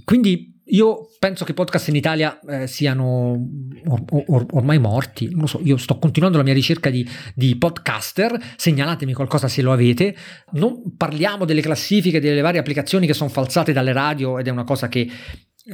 Quindi 0.03 0.54
io 0.67 1.09
penso 1.19 1.45
che 1.45 1.51
i 1.51 1.53
podcast 1.53 1.89
in 1.89 1.95
Italia 1.95 2.39
eh, 2.39 2.67
siano 2.67 3.47
or- 3.87 4.03
or- 4.27 4.45
ormai 4.51 4.79
morti, 4.79 5.29
non 5.29 5.41
lo 5.41 5.47
so, 5.47 5.59
io 5.63 5.77
sto 5.77 5.99
continuando 5.99 6.37
la 6.37 6.43
mia 6.43 6.53
ricerca 6.53 6.89
di, 6.89 7.07
di, 7.35 7.55
podcaster, 7.57 8.37
segnalatemi 8.55 9.13
qualcosa 9.13 9.47
se 9.47 9.61
lo 9.61 9.71
avete, 9.71 10.15
non 10.53 10.95
parliamo 10.97 11.45
delle 11.45 11.61
classifiche 11.61 12.19
delle 12.19 12.41
varie 12.41 12.59
applicazioni 12.59 13.05
che 13.05 13.13
sono 13.13 13.29
falsate 13.29 13.73
dalle 13.73 13.93
radio 13.93 14.39
ed 14.39 14.47
è 14.47 14.51
una 14.51 14.63
cosa 14.63 14.87
che 14.87 15.07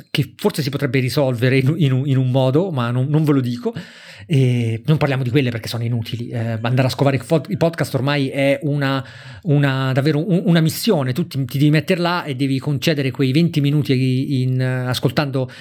che 0.10 0.34
forse 0.38 0.62
si 0.62 0.70
potrebbe 0.70 1.00
risolvere 1.00 1.58
in, 1.58 1.74
in, 1.78 2.04
in 2.06 2.18
un 2.18 2.32
modo, 2.32 2.72
ma 2.72 2.92
non, 2.92 3.08
non, 3.08 3.26
ve 3.26 3.34
lo 3.34 3.42
dico. 3.42 3.74
E 4.26 4.82
non 4.86 4.98
parliamo 4.98 5.24
di 5.24 5.30
quelle 5.30 5.50
perché 5.50 5.68
sono 5.68 5.84
inutili. 5.84 6.30
Eh, 6.30 6.60
andare 6.62 6.88
a 6.88 6.90
scovare 6.90 7.20
i 7.48 7.58
podcast 7.58 7.94
ormai 7.96 8.30
è 8.30 8.60
una, 8.64 9.04
una 9.44 9.92
davvero 9.92 10.26
un, 10.26 10.44
una 10.46 10.62
missione. 10.62 11.12
Tu 11.12 11.28
ti, 11.28 11.44
ti, 11.44 11.58
devi 11.58 11.72
mettere 11.72 12.00
là 12.00 12.24
e 12.24 12.36
devi 12.36 12.58
concedere 12.60 13.12
quei 13.12 13.34
20 13.34 13.60
minuti 13.60 14.42
in, 14.42 14.62
ascoltando 14.62 15.52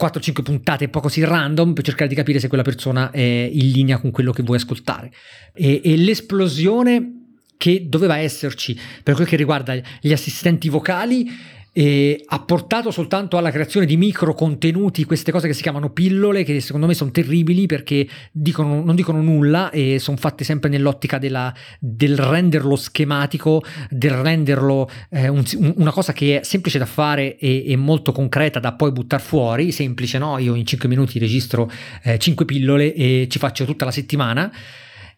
4-5 0.00 0.42
puntate 0.42 0.84
un 0.84 0.90
po' 0.90 1.00
così 1.00 1.22
random 1.22 1.74
per 1.74 1.84
cercare 1.84 2.08
di 2.08 2.14
capire 2.14 2.38
se 2.38 2.48
quella 2.48 2.64
persona 2.64 3.10
è 3.10 3.20
in 3.20 3.70
linea 3.70 3.98
con 3.98 4.10
quello 4.10 4.32
che 4.32 4.42
vuoi 4.42 4.56
ascoltare. 4.56 5.12
E, 5.52 5.82
e 5.84 5.96
l'esplosione 5.96 7.18
che 7.58 7.86
doveva 7.86 8.16
esserci 8.16 8.78
per 9.02 9.14
quel 9.14 9.26
che 9.26 9.36
riguarda 9.36 9.78
gli 10.00 10.12
assistenti 10.12 10.68
vocali 10.70 11.28
e 11.76 12.22
ha 12.24 12.38
portato 12.38 12.92
soltanto 12.92 13.36
alla 13.36 13.50
creazione 13.50 13.84
di 13.84 13.96
micro 13.96 14.32
contenuti, 14.32 15.02
queste 15.02 15.32
cose 15.32 15.48
che 15.48 15.54
si 15.54 15.62
chiamano 15.62 15.90
pillole, 15.90 16.44
che 16.44 16.60
secondo 16.60 16.86
me 16.86 16.94
sono 16.94 17.10
terribili 17.10 17.66
perché 17.66 18.06
dicono, 18.30 18.80
non 18.84 18.94
dicono 18.94 19.20
nulla 19.20 19.70
e 19.70 19.98
sono 19.98 20.16
fatte 20.16 20.44
sempre 20.44 20.70
nell'ottica 20.70 21.18
della, 21.18 21.52
del 21.80 22.16
renderlo 22.16 22.76
schematico, 22.76 23.64
del 23.90 24.12
renderlo 24.12 24.88
eh, 25.10 25.26
un, 25.26 25.42
una 25.74 25.90
cosa 25.90 26.12
che 26.12 26.38
è 26.38 26.44
semplice 26.44 26.78
da 26.78 26.86
fare 26.86 27.36
e, 27.38 27.64
e 27.66 27.74
molto 27.74 28.12
concreta 28.12 28.60
da 28.60 28.74
poi 28.74 28.92
buttare 28.92 29.20
fuori, 29.20 29.72
semplice, 29.72 30.18
no? 30.18 30.38
Io 30.38 30.54
in 30.54 30.64
5 30.64 30.88
minuti 30.88 31.18
registro 31.18 31.68
eh, 32.04 32.18
5 32.18 32.44
pillole 32.44 32.94
e 32.94 33.26
ci 33.28 33.40
faccio 33.40 33.64
tutta 33.64 33.84
la 33.84 33.90
settimana 33.90 34.52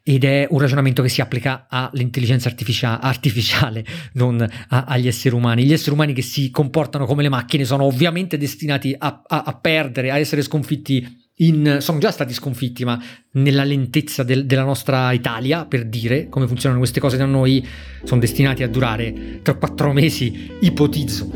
ed 0.09 0.23
è 0.23 0.47
un 0.49 0.61
ragionamento 0.61 1.03
che 1.03 1.09
si 1.09 1.21
applica 1.21 1.67
all'intelligenza 1.69 2.49
artificia- 2.49 3.01
artificiale, 3.01 3.85
non 4.13 4.41
a- 4.69 4.85
agli 4.85 5.09
esseri 5.09 5.35
umani. 5.35 5.65
Gli 5.65 5.73
esseri 5.73 5.91
umani 5.91 6.13
che 6.13 6.23
si 6.23 6.49
comportano 6.53 7.07
come 7.07 7.25
le 7.25 7.29
macchine 7.29 7.65
sono 7.65 7.83
ovviamente 7.83 8.39
destinati 8.39 8.95
a, 8.97 9.23
a-, 9.27 9.43
a 9.43 9.59
perdere, 9.59 10.13
a 10.13 10.19
essere 10.19 10.43
sconfitti. 10.43 11.25
In, 11.39 11.79
sono 11.81 11.99
già 11.99 12.13
stati 12.13 12.33
sconfitti, 12.33 12.85
ma 12.85 13.03
nella 13.33 13.65
lentezza 13.65 14.23
del, 14.23 14.47
della 14.47 14.63
nostra 14.63 15.11
Italia, 15.11 15.67
per 15.67 15.85
dire 15.87 16.29
come 16.29 16.47
funzionano 16.47 16.79
queste 16.79 17.01
cose 17.01 17.17
da 17.17 17.27
noi, 17.27 17.67
sono 18.05 18.21
destinati 18.21 18.63
a 18.63 18.69
durare 18.69 19.43
3-4 19.43 19.91
mesi, 19.91 20.53
ipotizzo. 20.61 21.31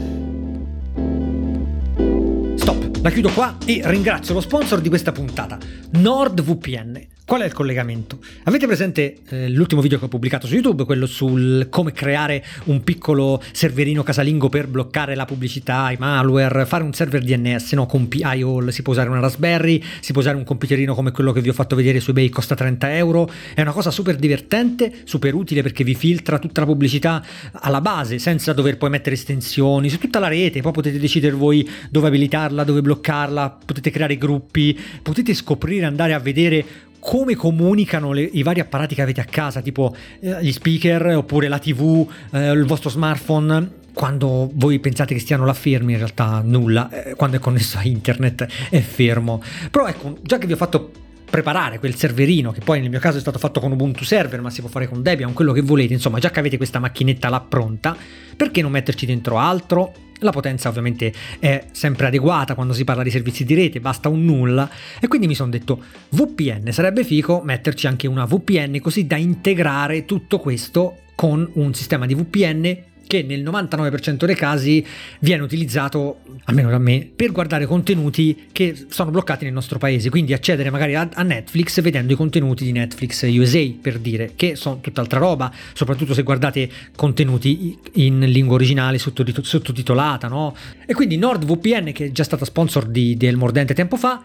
Stop, 2.55 3.01
la 3.03 3.11
chiudo 3.11 3.31
qua 3.31 3.59
e 3.67 3.81
ringrazio 3.83 4.33
lo 4.33 4.41
sponsor 4.41 4.81
di 4.81 4.89
questa 4.89 5.11
puntata, 5.11 5.59
NordVPN. 5.95 7.10
Qual 7.31 7.43
è 7.43 7.45
il 7.45 7.53
collegamento? 7.53 8.19
Avete 8.43 8.67
presente 8.67 9.19
eh, 9.29 9.49
l'ultimo 9.51 9.81
video 9.81 10.01
che 10.01 10.07
ho 10.07 10.09
pubblicato 10.09 10.49
su 10.49 10.55
YouTube, 10.55 10.85
quello 10.85 11.07
sul 11.07 11.69
come 11.71 11.93
creare 11.93 12.45
un 12.65 12.83
piccolo 12.83 13.41
serverino 13.53 14.03
casalingo 14.03 14.49
per 14.49 14.67
bloccare 14.67 15.15
la 15.15 15.27
pubblicità, 15.27 15.93
i 15.93 15.97
malware, 15.97 16.67
fare 16.67 16.83
un 16.83 16.93
server 16.93 17.23
DNS, 17.23 17.75
no, 17.75 17.87
con 17.87 18.09
PIOL, 18.09 18.73
si 18.73 18.83
può 18.83 18.95
usare 18.95 19.11
una 19.11 19.21
Raspberry, 19.21 19.81
si 20.01 20.11
può 20.11 20.23
usare 20.23 20.39
un 20.39 20.43
computerino 20.43 20.93
come 20.93 21.13
quello 21.13 21.31
che 21.31 21.41
vi 21.41 21.51
ho 21.51 21.53
fatto 21.53 21.77
vedere 21.77 22.01
su 22.01 22.11
eBay, 22.11 22.31
costa 22.31 22.57
30 22.57 22.97
euro, 22.97 23.31
è 23.55 23.61
una 23.61 23.71
cosa 23.71 23.93
super 23.93 24.17
divertente, 24.17 24.93
super 25.05 25.33
utile 25.33 25.63
perché 25.63 25.85
vi 25.85 25.95
filtra 25.95 26.41
tutta 26.41 26.63
la 26.63 26.67
pubblicità 26.67 27.25
alla 27.53 27.81
base, 27.81 28.19
senza 28.19 28.53
dover 28.53 28.77
poi 28.77 28.91
mettere 28.91 29.15
estensioni 29.15 29.89
su 29.89 29.99
tutta 29.99 30.19
la 30.19 30.27
rete, 30.27 30.63
poi 30.63 30.73
potete 30.73 30.99
decidere 30.99 31.37
voi 31.37 31.65
dove 31.91 32.09
abilitarla, 32.09 32.65
dove 32.65 32.83
bloccarla, 32.83 33.59
potete 33.65 33.93
creare 33.93 34.17
gruppi, 34.17 34.77
potete 35.01 35.33
scoprire, 35.33 35.85
andare 35.85 36.13
a 36.13 36.19
vedere 36.19 36.89
come 37.01 37.35
comunicano 37.35 38.13
le, 38.13 38.23
i 38.23 38.43
vari 38.43 38.61
apparati 38.61 38.95
che 38.95 39.03
avete 39.03 39.21
a 39.21 39.25
casa, 39.25 39.61
tipo 39.61 39.95
eh, 40.21 40.39
gli 40.43 40.53
speaker 40.53 41.17
oppure 41.17 41.49
la 41.49 41.59
TV, 41.59 42.07
eh, 42.31 42.53
il 42.53 42.65
vostro 42.65 42.91
smartphone. 42.91 43.79
Quando 43.93 44.49
voi 44.55 44.79
pensate 44.79 45.15
che 45.15 45.21
stiano 45.21 45.45
là 45.45 45.53
fermi, 45.53 45.93
in 45.93 45.99
realtà 45.99 46.41
nulla. 46.45 46.89
Eh, 46.91 47.15
quando 47.17 47.39
è 47.39 47.41
connesso 47.41 47.79
a 47.79 47.83
internet 47.83 48.47
è 48.71 48.81
fermo. 48.81 49.43
Però 49.71 49.87
ecco, 49.87 50.19
già 50.23 50.39
che 50.39 50.47
vi 50.47 50.53
ho 50.53 50.57
fatto 50.57 50.93
preparare 51.31 51.79
quel 51.79 51.95
serverino, 51.95 52.53
che 52.53 52.61
poi 52.61 52.81
nel 52.81 52.91
mio 52.91 52.99
caso 52.99 53.17
è 53.17 53.21
stato 53.21 53.39
fatto 53.39 53.61
con 53.61 53.73
Ubuntu 53.73 54.05
Server, 54.05 54.41
ma 54.41 54.51
si 54.51 54.61
può 54.61 54.69
fare 54.69 54.89
con 54.89 55.03
Debian, 55.03 55.33
quello 55.33 55.53
che 55.53 55.61
volete, 55.61 55.95
insomma, 55.95 56.19
già 56.19 56.31
che 56.31 56.41
avete 56.41 56.57
questa 56.57 56.81
macchinetta 56.81 57.29
là 57.29 57.41
pronta, 57.41 57.97
perché 58.37 58.63
non 58.63 58.73
metterci 58.73 59.07
dentro 59.07 59.39
altro? 59.39 59.93
La 60.21 60.31
potenza 60.31 60.69
ovviamente 60.69 61.13
è 61.39 61.67
sempre 61.73 62.07
adeguata 62.07 62.55
quando 62.55 62.73
si 62.73 62.85
parla 62.85 63.03
di 63.03 63.11
servizi 63.11 63.45
di 63.45 63.55
rete, 63.55 63.81
basta 63.81 64.09
un 64.09 64.25
nulla. 64.25 64.69
E 65.01 65.09
quindi 65.09 65.27
mi 65.27 65.35
sono 65.35 65.51
detto 65.51 65.83
VPN 66.11 66.73
sarebbe 66.73 67.05
figo 67.05 67.43
metterci 67.43 67.87
anche 67.87 68.07
una 68.07 68.25
VPN 68.25 68.81
così 68.81 69.07
da 69.07 69.17
integrare 69.17 70.05
tutto 70.05 70.39
questo 70.39 70.99
con 71.15 71.49
un 71.55 71.75
sistema 71.75 72.07
di 72.07 72.15
VPN 72.15 72.79
che 73.11 73.25
nel 73.25 73.43
99% 73.43 74.25
dei 74.25 74.37
casi 74.37 74.87
viene 75.19 75.43
utilizzato, 75.43 76.21
almeno 76.45 76.71
da 76.71 76.79
me, 76.79 77.11
per 77.15 77.33
guardare 77.33 77.67
contenuti 77.67 78.47
che 78.53 78.87
sono 78.89 79.11
bloccati 79.11 79.43
nel 79.43 79.53
nostro 79.53 79.81
paese, 79.81 80.11
quindi 80.11 80.33
accedere 80.33 80.71
magari 80.71 80.95
a, 80.95 81.09
Netflix 81.25 81.81
vedendo 81.81 82.13
i 82.13 82.17
contenuti 82.17 82.65
di 82.65 82.71
Netflix 82.71 83.23
USA, 83.29 83.67
per 83.83 83.99
dire, 83.99 84.35
che 84.37 84.55
sono 84.55 84.79
tutt'altra 84.81 85.19
roba, 85.19 85.53
soprattutto 85.73 86.15
se 86.15 86.23
guardate 86.23 86.71
contenuti 86.95 87.77
in 87.95 88.21
lingua 88.21 88.55
originale 88.55 88.99
sottotitolata, 88.99 90.29
no? 90.29 90.55
E 90.87 90.95
quindi 90.95 91.17
NordVPN, 91.17 91.91
che 91.91 92.05
è 92.07 92.13
già 92.13 92.23
stata 92.23 92.45
sponsor 92.45 92.87
di, 92.87 93.17
del 93.17 93.37
Mordente 93.37 93.75
tempo 93.75 93.97
fa, 93.97 94.23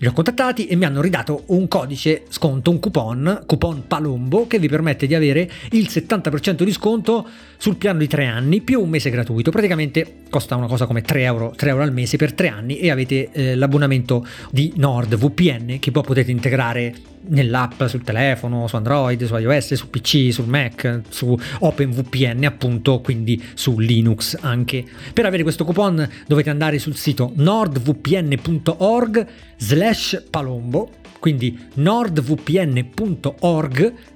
li 0.00 0.06
ho 0.06 0.12
contattati 0.12 0.66
e 0.66 0.76
mi 0.76 0.86
hanno 0.86 1.02
ridato 1.02 1.44
un 1.48 1.68
codice 1.68 2.24
sconto, 2.30 2.70
un 2.70 2.80
coupon, 2.80 3.42
coupon 3.46 3.86
Palombo, 3.86 4.46
che 4.46 4.58
vi 4.58 4.66
permette 4.66 5.06
di 5.06 5.14
avere 5.14 5.50
il 5.72 5.88
70% 5.90 6.62
di 6.62 6.72
sconto 6.72 7.28
sul 7.60 7.76
piano 7.76 7.98
di 7.98 8.06
3 8.06 8.24
anni 8.24 8.62
più 8.62 8.80
un 8.80 8.88
mese 8.88 9.10
gratuito. 9.10 9.50
Praticamente 9.50 10.22
costa 10.30 10.56
una 10.56 10.66
cosa 10.66 10.86
come 10.86 11.02
3 11.02 11.22
euro, 11.24 11.52
3 11.54 11.68
euro 11.68 11.82
al 11.82 11.92
mese 11.92 12.16
per 12.16 12.32
3 12.32 12.48
anni 12.48 12.78
e 12.78 12.90
avete 12.90 13.28
eh, 13.32 13.54
l'abbonamento 13.54 14.26
di 14.50 14.72
NordVPN 14.76 15.78
che 15.78 15.90
poi 15.90 16.02
potete 16.02 16.30
integrare 16.30 16.94
nell'app 17.28 17.84
sul 17.84 18.02
telefono, 18.02 18.66
su 18.66 18.76
Android, 18.76 19.22
su 19.26 19.36
iOS, 19.36 19.74
su 19.74 19.90
PC, 19.90 20.32
sul 20.32 20.46
Mac, 20.46 21.02
su 21.10 21.38
OpenVPN 21.58 22.44
appunto, 22.44 23.00
quindi 23.00 23.44
su 23.52 23.78
Linux 23.78 24.38
anche. 24.40 24.82
Per 25.12 25.26
avere 25.26 25.42
questo 25.42 25.66
coupon 25.66 26.08
dovete 26.26 26.48
andare 26.48 26.78
sul 26.78 26.96
sito 26.96 27.30
nordvpn.org 27.34 29.26
slash 29.58 30.24
palombo 30.30 30.92
quindi 31.18 31.58
nordvpn.org 31.74 32.72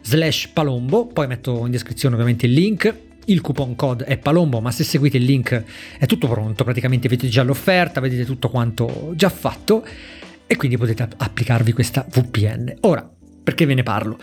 slash 0.00 0.48
palombo 0.54 1.04
poi 1.04 1.26
metto 1.26 1.66
in 1.66 1.70
descrizione 1.70 2.14
ovviamente 2.14 2.46
il 2.46 2.52
link 2.52 3.12
il 3.26 3.40
coupon 3.40 3.74
code 3.74 4.04
è 4.04 4.16
Palombo, 4.18 4.60
ma 4.60 4.70
se 4.70 4.84
seguite 4.84 5.16
il 5.16 5.24
link 5.24 5.62
è 5.98 6.06
tutto 6.06 6.28
pronto, 6.28 6.64
praticamente 6.64 7.06
avete 7.06 7.28
già 7.28 7.42
l'offerta, 7.42 8.00
vedete 8.00 8.24
tutto 8.24 8.48
quanto 8.48 9.12
già 9.14 9.28
fatto 9.28 9.86
e 10.46 10.56
quindi 10.56 10.76
potete 10.76 11.08
applicarvi 11.16 11.72
questa 11.72 12.06
VPN. 12.08 12.76
Ora, 12.80 13.08
perché 13.42 13.66
ve 13.66 13.74
ne 13.74 13.82
parlo? 13.82 14.18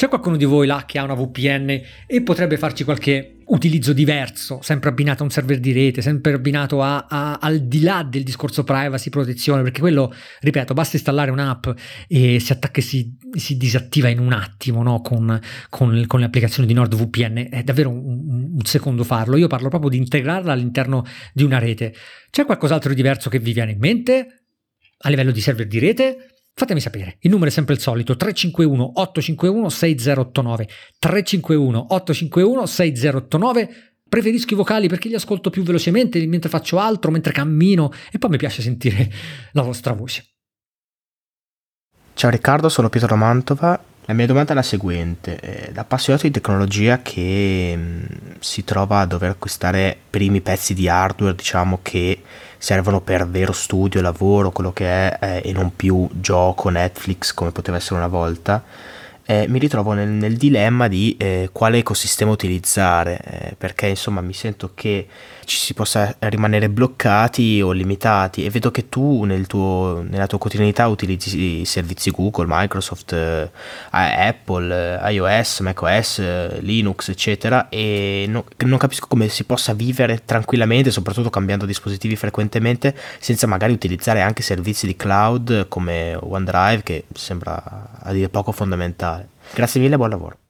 C'è 0.00 0.08
qualcuno 0.08 0.38
di 0.38 0.46
voi 0.46 0.66
là 0.66 0.84
che 0.86 0.98
ha 0.98 1.04
una 1.04 1.12
VPN 1.12 1.78
e 2.06 2.22
potrebbe 2.22 2.56
farci 2.56 2.84
qualche 2.84 3.40
utilizzo 3.48 3.92
diverso, 3.92 4.60
sempre 4.62 4.88
abbinato 4.88 5.20
a 5.20 5.26
un 5.26 5.30
server 5.30 5.60
di 5.60 5.72
rete, 5.72 6.00
sempre 6.00 6.32
abbinato 6.32 6.80
a, 6.80 7.04
a, 7.06 7.34
al 7.38 7.66
di 7.66 7.82
là 7.82 8.02
del 8.02 8.22
discorso 8.22 8.64
privacy, 8.64 9.10
protezione, 9.10 9.62
perché 9.62 9.80
quello, 9.80 10.10
ripeto, 10.40 10.72
basta 10.72 10.96
installare 10.96 11.30
un'app 11.30 11.68
e 12.08 12.40
si 12.40 12.50
attacca 12.50 12.80
e 12.80 12.82
si, 12.82 13.14
si 13.32 13.58
disattiva 13.58 14.08
in 14.08 14.20
un 14.20 14.32
attimo 14.32 14.82
no? 14.82 15.02
con, 15.02 15.38
con, 15.68 16.04
con, 16.06 16.20
le 16.20 16.24
applicazioni 16.24 16.66
di 16.66 16.72
NordVPN, 16.72 17.48
è 17.50 17.62
davvero 17.62 17.90
un, 17.90 18.54
un 18.54 18.64
secondo 18.64 19.04
farlo. 19.04 19.36
Io 19.36 19.48
parlo 19.48 19.68
proprio 19.68 19.90
di 19.90 19.98
integrarla 19.98 20.50
all'interno 20.50 21.04
di 21.34 21.42
una 21.42 21.58
rete. 21.58 21.92
C'è 22.30 22.46
qualcos'altro 22.46 22.88
di 22.88 22.96
diverso 22.96 23.28
che 23.28 23.38
vi 23.38 23.52
viene 23.52 23.72
in 23.72 23.78
mente? 23.78 24.40
a 25.02 25.08
livello 25.08 25.30
di 25.30 25.40
server 25.40 25.66
di 25.66 25.78
rete? 25.78 26.29
Fatemi 26.52 26.80
sapere, 26.80 27.16
il 27.20 27.30
numero 27.30 27.48
è 27.48 27.52
sempre 27.52 27.74
il 27.74 27.80
solito 27.80 28.16
351 28.16 28.92
851 29.00 29.68
6089 29.68 30.68
351 30.98 31.78
851 31.78 32.66
6089 32.66 33.90
Preferisco 34.10 34.54
i 34.54 34.56
vocali 34.56 34.88
perché 34.88 35.08
li 35.08 35.14
ascolto 35.14 35.50
più 35.50 35.62
velocemente 35.62 36.26
mentre 36.26 36.50
faccio 36.50 36.80
altro, 36.80 37.12
mentre 37.12 37.32
cammino 37.32 37.92
e 38.10 38.18
poi 38.18 38.30
mi 38.30 38.38
piace 38.38 38.60
sentire 38.60 39.08
la 39.52 39.62
vostra 39.62 39.92
voce. 39.92 40.24
Ciao 42.14 42.28
Riccardo, 42.28 42.68
sono 42.68 42.88
Pietro 42.88 43.14
Mantova. 43.14 43.89
La 44.10 44.16
mia 44.16 44.26
domanda 44.26 44.50
è 44.50 44.54
la 44.56 44.62
seguente. 44.62 45.38
Eh, 45.38 45.70
da 45.70 45.82
appassionato 45.82 46.26
di 46.26 46.32
tecnologia 46.32 47.00
che 47.00 47.74
mm, 47.76 48.02
si 48.40 48.64
trova 48.64 48.98
a 48.98 49.06
dover 49.06 49.30
acquistare 49.30 49.96
primi 50.10 50.40
pezzi 50.40 50.74
di 50.74 50.88
hardware, 50.88 51.36
diciamo 51.36 51.78
che 51.80 52.20
servono 52.58 53.00
per 53.02 53.28
vero 53.28 53.52
studio, 53.52 54.00
lavoro, 54.00 54.50
quello 54.50 54.72
che 54.72 54.86
è, 54.86 55.18
eh, 55.20 55.48
e 55.48 55.52
non 55.52 55.76
più 55.76 56.08
gioco, 56.12 56.70
Netflix 56.70 57.32
come 57.32 57.52
poteva 57.52 57.76
essere 57.76 58.00
una 58.00 58.08
volta, 58.08 58.64
eh, 59.30 59.46
mi 59.46 59.60
ritrovo 59.60 59.92
nel, 59.92 60.08
nel 60.08 60.36
dilemma 60.36 60.88
di 60.88 61.14
eh, 61.16 61.50
quale 61.52 61.78
ecosistema 61.78 62.32
utilizzare, 62.32 63.20
eh, 63.22 63.54
perché 63.56 63.86
insomma 63.86 64.20
mi 64.20 64.32
sento 64.32 64.72
che 64.74 65.06
ci 65.44 65.56
si 65.56 65.72
possa 65.74 66.14
rimanere 66.20 66.68
bloccati 66.68 67.60
o 67.60 67.70
limitati 67.70 68.44
e 68.44 68.50
vedo 68.50 68.70
che 68.70 68.88
tu 68.88 69.24
nel 69.24 69.46
tuo, 69.46 70.04
nella 70.08 70.26
tua 70.26 70.38
quotidianità 70.38 70.86
utilizzi 70.88 71.60
i 71.60 71.64
servizi 71.64 72.10
Google, 72.10 72.46
Microsoft, 72.48 73.12
eh, 73.12 73.50
Apple, 73.90 75.00
eh, 75.00 75.12
iOS, 75.12 75.60
macOS, 75.60 76.18
eh, 76.18 76.58
Linux 76.60 77.08
eccetera 77.08 77.68
e 77.68 78.26
no, 78.28 78.44
non 78.58 78.78
capisco 78.78 79.06
come 79.08 79.28
si 79.28 79.44
possa 79.44 79.74
vivere 79.74 80.22
tranquillamente, 80.24 80.90
soprattutto 80.90 81.30
cambiando 81.30 81.66
dispositivi 81.66 82.16
frequentemente 82.16 82.96
senza 83.18 83.46
magari 83.46 83.72
utilizzare 83.72 84.22
anche 84.22 84.42
servizi 84.42 84.86
di 84.86 84.96
cloud 84.96 85.68
come 85.68 86.16
OneDrive 86.20 86.82
che 86.82 87.04
sembra 87.12 87.90
a 88.00 88.12
dire 88.12 88.28
poco 88.28 88.52
fondamentale. 88.52 89.19
Grazie 89.54 89.80
mille 89.80 89.96
buon 89.96 90.10
lavoro. 90.10 90.49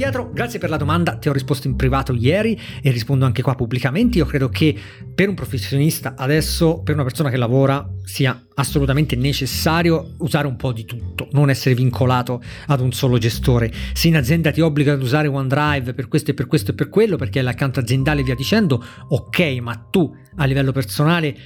Pietro, 0.00 0.30
grazie 0.32 0.58
per 0.58 0.70
la 0.70 0.78
domanda, 0.78 1.16
ti 1.16 1.28
ho 1.28 1.32
risposto 1.34 1.68
in 1.68 1.76
privato 1.76 2.14
ieri 2.14 2.58
e 2.80 2.90
rispondo 2.90 3.26
anche 3.26 3.42
qua 3.42 3.54
pubblicamente. 3.54 4.16
Io 4.16 4.24
credo 4.24 4.48
che 4.48 4.74
per 5.14 5.28
un 5.28 5.34
professionista 5.34 6.14
adesso, 6.16 6.80
per 6.80 6.94
una 6.94 7.02
persona 7.02 7.28
che 7.28 7.36
lavora, 7.36 7.86
sia 8.02 8.46
assolutamente 8.54 9.14
necessario 9.14 10.14
usare 10.20 10.46
un 10.46 10.56
po' 10.56 10.72
di 10.72 10.86
tutto, 10.86 11.28
non 11.32 11.50
essere 11.50 11.74
vincolato 11.74 12.40
ad 12.68 12.80
un 12.80 12.92
solo 12.92 13.18
gestore. 13.18 13.70
Se 13.92 14.08
in 14.08 14.16
azienda 14.16 14.50
ti 14.52 14.62
obbliga 14.62 14.94
ad 14.94 15.02
usare 15.02 15.28
OneDrive 15.28 15.92
per 15.92 16.08
questo 16.08 16.30
e 16.30 16.34
per 16.34 16.46
questo 16.46 16.70
e 16.70 16.74
per 16.74 16.88
quello, 16.88 17.16
perché 17.16 17.40
è 17.40 17.42
l'account 17.42 17.76
aziendale 17.76 18.22
via 18.22 18.34
dicendo, 18.34 18.82
ok, 19.06 19.58
ma 19.60 19.86
tu 19.90 20.10
a 20.36 20.46
livello 20.46 20.72
personale 20.72 21.36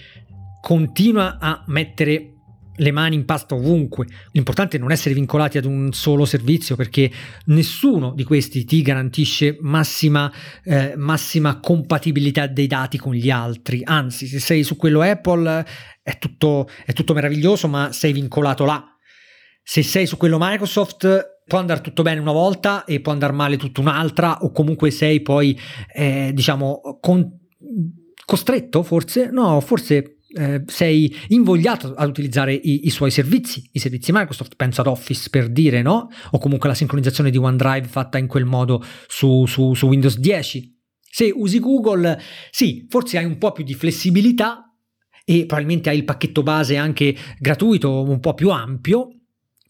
continua 0.60 1.38
a 1.40 1.64
mettere 1.66 2.33
le 2.76 2.90
mani 2.90 3.14
in 3.14 3.24
pasta 3.24 3.54
ovunque. 3.54 4.06
L'importante 4.32 4.76
è 4.76 4.80
non 4.80 4.90
essere 4.90 5.14
vincolati 5.14 5.58
ad 5.58 5.64
un 5.64 5.92
solo 5.92 6.24
servizio 6.24 6.76
perché 6.76 7.10
nessuno 7.46 8.12
di 8.14 8.24
questi 8.24 8.64
ti 8.64 8.82
garantisce 8.82 9.56
massima, 9.60 10.32
eh, 10.64 10.94
massima 10.96 11.60
compatibilità 11.60 12.46
dei 12.46 12.66
dati 12.66 12.98
con 12.98 13.14
gli 13.14 13.30
altri. 13.30 13.80
Anzi, 13.84 14.26
se 14.26 14.40
sei 14.40 14.62
su 14.62 14.76
quello 14.76 15.02
Apple 15.02 15.64
è 16.02 16.18
tutto, 16.18 16.68
è 16.84 16.92
tutto 16.92 17.14
meraviglioso, 17.14 17.68
ma 17.68 17.92
sei 17.92 18.12
vincolato 18.12 18.64
là. 18.64 18.84
Se 19.62 19.82
sei 19.82 20.06
su 20.06 20.16
quello 20.16 20.36
Microsoft 20.38 21.32
può 21.46 21.58
andare 21.58 21.80
tutto 21.80 22.02
bene 22.02 22.20
una 22.20 22.32
volta 22.32 22.84
e 22.84 23.00
può 23.00 23.12
andare 23.12 23.32
male 23.32 23.56
tutta 23.56 23.80
un'altra, 23.80 24.38
o 24.42 24.50
comunque 24.50 24.90
sei 24.90 25.20
poi, 25.20 25.58
eh, 25.92 26.30
diciamo, 26.34 26.98
con, 27.00 27.40
costretto 28.24 28.82
forse? 28.82 29.30
No, 29.30 29.60
forse 29.60 30.13
eh, 30.36 30.62
sei 30.66 31.14
invogliato 31.28 31.94
ad 31.94 32.08
utilizzare 32.08 32.52
i, 32.52 32.86
i, 32.86 32.90
suoi 32.90 33.10
servizi, 33.10 33.68
i 33.72 33.78
servizi 33.78 34.12
Microsoft, 34.12 34.56
penso 34.56 34.80
ad 34.80 34.86
Office 34.86 35.30
per 35.30 35.48
dire, 35.48 35.82
no? 35.82 36.08
O 36.32 36.38
comunque 36.38 36.68
la 36.68 36.74
sincronizzazione 36.74 37.30
di 37.30 37.38
OneDrive 37.38 37.86
fatta 37.86 38.18
in 38.18 38.26
quel 38.26 38.44
modo 38.44 38.84
su, 39.06 39.46
su, 39.46 39.74
su 39.74 39.86
Windows 39.86 40.18
10. 40.18 40.72
Se 41.00 41.32
usi 41.34 41.60
Google, 41.60 42.20
sì, 42.50 42.86
forse 42.88 43.18
hai 43.18 43.24
un 43.24 43.38
po' 43.38 43.52
più 43.52 43.64
di 43.64 43.74
flessibilità 43.74 44.64
e 45.24 45.46
probabilmente 45.46 45.88
hai 45.90 45.98
il 45.98 46.04
pacchetto 46.04 46.42
base 46.42 46.76
anche 46.76 47.16
gratuito, 47.38 48.02
un 48.02 48.20
po' 48.20 48.34
più 48.34 48.50
ampio, 48.50 49.08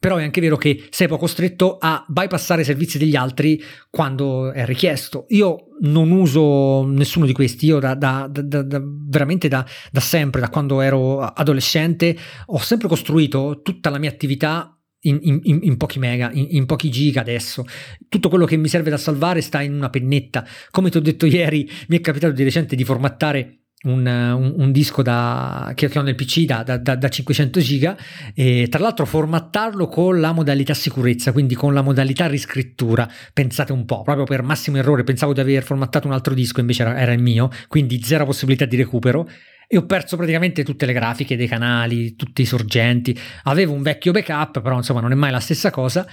però 0.04 0.16
è 0.18 0.22
anche 0.22 0.42
vero 0.42 0.58
che 0.58 0.84
sei 0.90 1.08
poi 1.08 1.16
costretto 1.16 1.78
a 1.80 2.04
bypassare 2.06 2.60
i 2.60 2.64
servizi 2.66 2.98
degli 2.98 3.16
altri 3.16 3.58
quando 3.88 4.52
è 4.52 4.66
richiesto. 4.66 5.24
Io 5.30 5.68
non 5.80 6.10
uso 6.10 6.84
nessuno 6.84 7.24
di 7.24 7.32
questi, 7.32 7.64
io 7.64 7.78
da, 7.78 7.94
da, 7.94 8.28
da, 8.30 8.62
da 8.62 8.82
veramente 8.84 9.48
da, 9.48 9.64
sempre, 10.00 10.42
da 10.42 10.50
quando 10.50 10.82
ero 10.82 11.20
adolescente, 11.20 12.14
ho 12.44 12.58
sempre 12.58 12.86
costruito 12.86 13.62
tutta 13.62 13.88
la 13.88 13.96
mia 13.96 14.10
attività 14.10 14.78
in, 15.06 15.20
in, 15.22 15.40
in, 15.42 15.76
pochi 15.78 15.98
mega, 15.98 16.30
in, 16.34 16.48
in, 16.50 16.66
pochi 16.66 16.90
giga 16.90 17.22
adesso. 17.22 17.64
Tutto 18.06 18.28
quello 18.28 18.44
che 18.44 18.58
mi 18.58 18.68
serve 18.68 18.90
da 18.90 18.98
salvare 18.98 19.40
sta 19.40 19.62
in 19.62 19.72
una 19.72 19.88
pennetta. 19.88 20.46
Come 20.70 20.90
ti 20.90 20.98
ho 20.98 21.00
detto 21.00 21.24
ieri, 21.24 21.66
mi 21.88 21.96
è 21.96 22.00
capitato 22.02 22.34
di 22.34 22.42
recente 22.42 22.76
di 22.76 22.84
formattare 22.84 23.63
un, 23.84 24.54
un, 24.56 24.72
disco 24.72 25.02
da, 25.02 25.72
che, 25.74 25.90
ho 25.94 26.02
nel 26.02 26.14
PC 26.14 26.44
da, 26.44 26.62
da, 26.62 26.76
da 26.76 27.08
500 27.08 27.60
giga 27.60 27.96
e 28.34 28.66
tra 28.68 28.80
l'altro 28.80 29.06
formattarlo 29.06 29.86
con 29.88 30.20
la 30.20 30.32
modalità 30.32 30.74
sicurezza, 30.74 31.32
quindi 31.32 31.54
con 31.54 31.74
la 31.74 31.82
modalità 31.82 32.26
riscrittura. 32.26 33.08
Pensate 33.32 33.72
un 33.72 33.84
po', 33.84 34.02
proprio 34.02 34.24
per 34.24 34.42
massimo 34.42 34.76
errore, 34.76 35.04
pensavo 35.04 35.32
di 35.32 35.40
aver 35.40 35.62
formattato 35.62 36.06
un 36.06 36.12
altro 36.12 36.34
disco, 36.34 36.60
invece 36.60 36.82
era, 36.82 36.98
era 36.98 37.12
il 37.12 37.22
mio, 37.22 37.50
quindi 37.68 38.02
zero 38.02 38.24
possibilità 38.24 38.64
di 38.64 38.76
recupero 38.76 39.28
e 39.66 39.78
ho 39.78 39.86
perso 39.86 40.16
praticamente 40.16 40.62
tutte 40.62 40.86
le 40.86 40.92
grafiche 40.92 41.36
dei 41.36 41.48
canali, 41.48 42.16
tutti 42.16 42.42
i 42.42 42.46
sorgenti. 42.46 43.18
Avevo 43.44 43.72
un 43.72 43.82
vecchio 43.82 44.12
backup, 44.12 44.60
però 44.60 44.76
insomma 44.76 45.00
non 45.00 45.12
è 45.12 45.16
mai 45.16 45.30
la 45.30 45.40
stessa 45.40 45.70
cosa. 45.70 46.06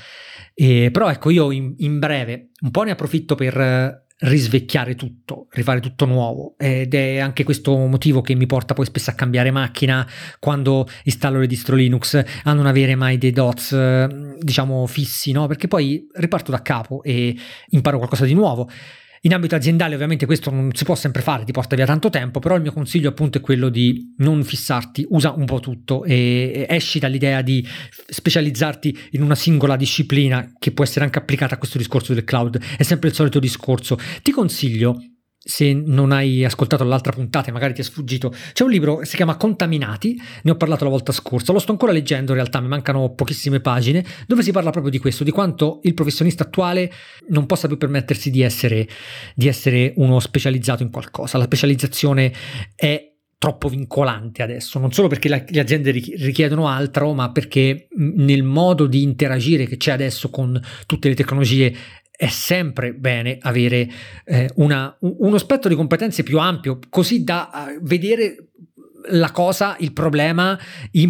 E, 0.54 0.90
però 0.92 1.10
ecco, 1.10 1.30
io 1.30 1.52
in, 1.52 1.74
in 1.78 2.00
breve 2.00 2.50
un 2.62 2.72
po' 2.72 2.84
ne 2.84 2.92
approfitto 2.92 3.36
per 3.36 4.06
risvecchiare 4.22 4.96
tutto, 4.96 5.48
rifare 5.52 5.80
tutto 5.80 6.06
nuovo 6.06 6.56
ed 6.58 6.94
è 6.94 7.18
anche 7.18 7.44
questo 7.44 7.76
motivo 7.76 8.22
che 8.22 8.36
mi 8.36 8.46
porta 8.46 8.74
poi 8.74 8.86
spesso 8.86 9.10
a 9.10 9.14
cambiare 9.14 9.50
macchina 9.50 10.08
quando 10.40 10.88
installo 11.04 11.40
le 11.40 11.48
distro 11.48 11.76
Linux 11.76 12.24
a 12.44 12.54
non 12.54 12.66
avere 12.68 12.96
mai 12.96 13.18
dei 13.18 13.32
dots 13.32 13.76
diciamo 14.38 14.86
fissi, 14.86 15.32
no? 15.32 15.48
Perché 15.48 15.68
poi 15.68 16.08
riparto 16.14 16.52
da 16.52 16.62
capo 16.62 17.02
e 17.04 17.36
imparo 17.70 17.98
qualcosa 17.98 18.26
di 18.26 18.34
nuovo. 18.34 18.70
In 19.24 19.36
ambito 19.36 19.54
aziendale 19.54 19.94
ovviamente 19.94 20.26
questo 20.26 20.50
non 20.50 20.74
si 20.74 20.84
può 20.84 20.96
sempre 20.96 21.22
fare, 21.22 21.44
ti 21.44 21.52
porta 21.52 21.76
via 21.76 21.86
tanto 21.86 22.10
tempo, 22.10 22.40
però 22.40 22.56
il 22.56 22.64
mio 22.64 22.74
consiglio 22.74 23.10
appunto 23.10 23.38
è 23.38 23.42
quello 23.42 23.70
di 23.70 24.16
non 24.18 24.44
fissarti, 24.44 25.06
usa 25.10 25.32
un 25.34 25.46
po' 25.46 25.60
tutto 25.60 26.04
e 26.04 26.66
esci 26.68 26.98
dall'idea 26.98 27.44
di 27.44 27.64
specializzarti 28.08 28.98
in 29.12 29.22
una 29.22 29.36
singola 29.36 29.76
disciplina 29.76 30.54
che 30.58 30.72
può 30.72 30.84
essere 30.84 31.06
anche 31.06 31.20
applicata 31.20 31.54
a 31.54 31.58
questo 31.60 31.78
discorso 31.78 32.16
del 32.16 32.24
cloud, 32.24 32.60
è 32.78 32.82
sempre 32.82 33.10
il 33.10 33.16
solito 33.16 33.38
discorso. 33.38 33.96
Ti 34.24 34.32
consiglio 34.32 35.00
se 35.44 35.74
non 35.74 36.12
hai 36.12 36.46
ascoltato 36.46 36.84
l'altra 36.84 37.12
puntata 37.12 37.50
e 37.50 37.52
magari 37.52 37.74
ti 37.74 37.82
è 37.82 37.84
sfuggito, 37.84 38.32
c'è 38.54 38.64
un 38.64 38.70
libro 38.70 38.98
che 38.98 39.06
si 39.06 39.16
chiama 39.16 39.38
Contaminati, 39.38 40.20
ne 40.44 40.52
ho 40.52 40.56
parlato 40.56 40.84
la 40.84 40.92
volta 40.92 41.12
scorsa, 41.12 41.52
lo 41.52 41.60
sto 41.60 41.72
ancora 41.72 41.92
leggendo 41.92 42.32
in 42.32 42.38
realtà, 42.38 42.60
mi 42.60 42.68
mancano 42.68 43.14
pochissime 43.14 43.60
pagine, 43.60 44.06
dove 44.28 44.44
si 44.44 44.52
parla 44.52 44.70
proprio 44.70 44.92
di 44.92 45.00
questo, 45.00 45.24
di 45.24 45.32
quanto 45.32 45.80
il 45.84 45.96
professionista 45.96 46.44
attuale 46.44 46.92
non 47.30 47.48
possa 47.48 47.68
più 47.68 47.78
permettersi 47.78 48.30
di 48.30 48.42
essere, 48.42 48.88
di 49.34 49.48
essere 49.48 49.94
uno 49.98 50.20
specializzato 50.20 50.84
in 50.84 50.92
qualcosa. 50.92 51.40
La 51.40 51.46
specializzazione 51.46 52.32
è 52.76 53.12
troppo 53.42 53.70
vincolante 53.70 54.44
adesso, 54.44 54.78
non 54.78 54.92
solo 54.92 55.08
perché 55.08 55.28
la, 55.28 55.44
le 55.48 55.60
aziende 55.60 55.90
richiedono 55.90 56.68
altro, 56.68 57.12
ma 57.14 57.32
perché 57.32 57.88
nel 57.96 58.44
modo 58.44 58.86
di 58.86 59.02
interagire 59.02 59.66
che 59.66 59.78
c'è 59.78 59.90
adesso 59.90 60.30
con 60.30 60.62
tutte 60.86 61.10
le 61.10 61.16
tecnologie 61.16 61.76
è 62.22 62.28
sempre 62.28 62.94
bene 62.94 63.40
avere 63.42 63.90
eh, 64.26 64.48
una, 64.58 64.96
uno 65.00 65.40
spettro 65.40 65.70
di 65.70 65.76
competenze 65.76 66.22
più 66.22 66.38
ampio, 66.38 66.78
così 66.88 67.24
da 67.24 67.50
uh, 67.52 67.84
vedere 67.84 68.50
la 69.10 69.32
cosa, 69.32 69.76
il 69.80 69.92
problema 69.92 70.56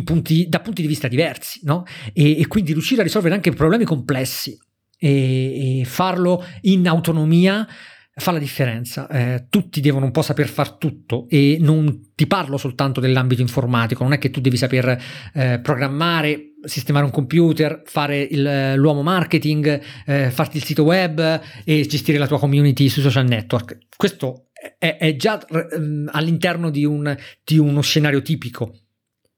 punti, 0.06 0.48
da 0.48 0.62
punti 0.62 0.82
di 0.82 0.88
vista 0.88 1.10
diversi, 1.10 1.60
no? 1.64 1.84
E, 2.14 2.40
e, 2.40 2.48
quindi 2.48 2.72
riuscire 2.72 3.02
a 3.02 3.04
risolvere 3.04 3.36
anche 3.36 3.52
problemi 3.52 3.84
complessi 3.84 4.58
e 4.98 5.84
farlo 5.86 6.46
in 6.62 6.88
autonomia 6.88 7.68
fa 8.14 8.32
la 8.32 8.40
differenza. 8.40 9.08
Eh, 9.08 9.46
tutti 9.50 9.82
devono 9.82 10.06
un 10.06 10.12
po' 10.12 10.22
saper 10.22 10.48
far 10.48 10.74
tutto 10.74 11.28
e 11.30 11.58
non 11.60 12.12
ti 12.16 12.28
parlo 12.28 12.58
soltanto 12.58 13.00
dell'ambito 13.00 13.42
informatico, 13.42 14.04
non 14.04 14.14
è 14.14 14.18
che 14.18 14.30
tu 14.30 14.42
devi 14.42 14.58
saper 14.58 15.02
eh, 15.34 15.60
programmare 15.62 16.52
sistemare 16.64 17.06
un 17.06 17.12
computer, 17.12 17.82
fare 17.86 18.22
il, 18.22 18.74
l'uomo 18.76 19.02
marketing, 19.02 19.82
eh, 20.06 20.30
farti 20.30 20.58
il 20.58 20.64
sito 20.64 20.84
web 20.84 21.42
e 21.64 21.86
gestire 21.88 22.18
la 22.18 22.28
tua 22.28 22.40
community 22.40 22.88
sui 22.88 23.02
social 23.02 23.26
network. 23.26 23.78
Questo 23.96 24.50
è, 24.78 24.98
è 24.98 25.16
già 25.16 25.44
um, 25.50 26.10
all'interno 26.12 26.70
di, 26.70 26.86
un, 26.86 27.16
di 27.44 27.58
uno 27.58 27.82
scenario 27.82 28.22
tipico. 28.22 28.81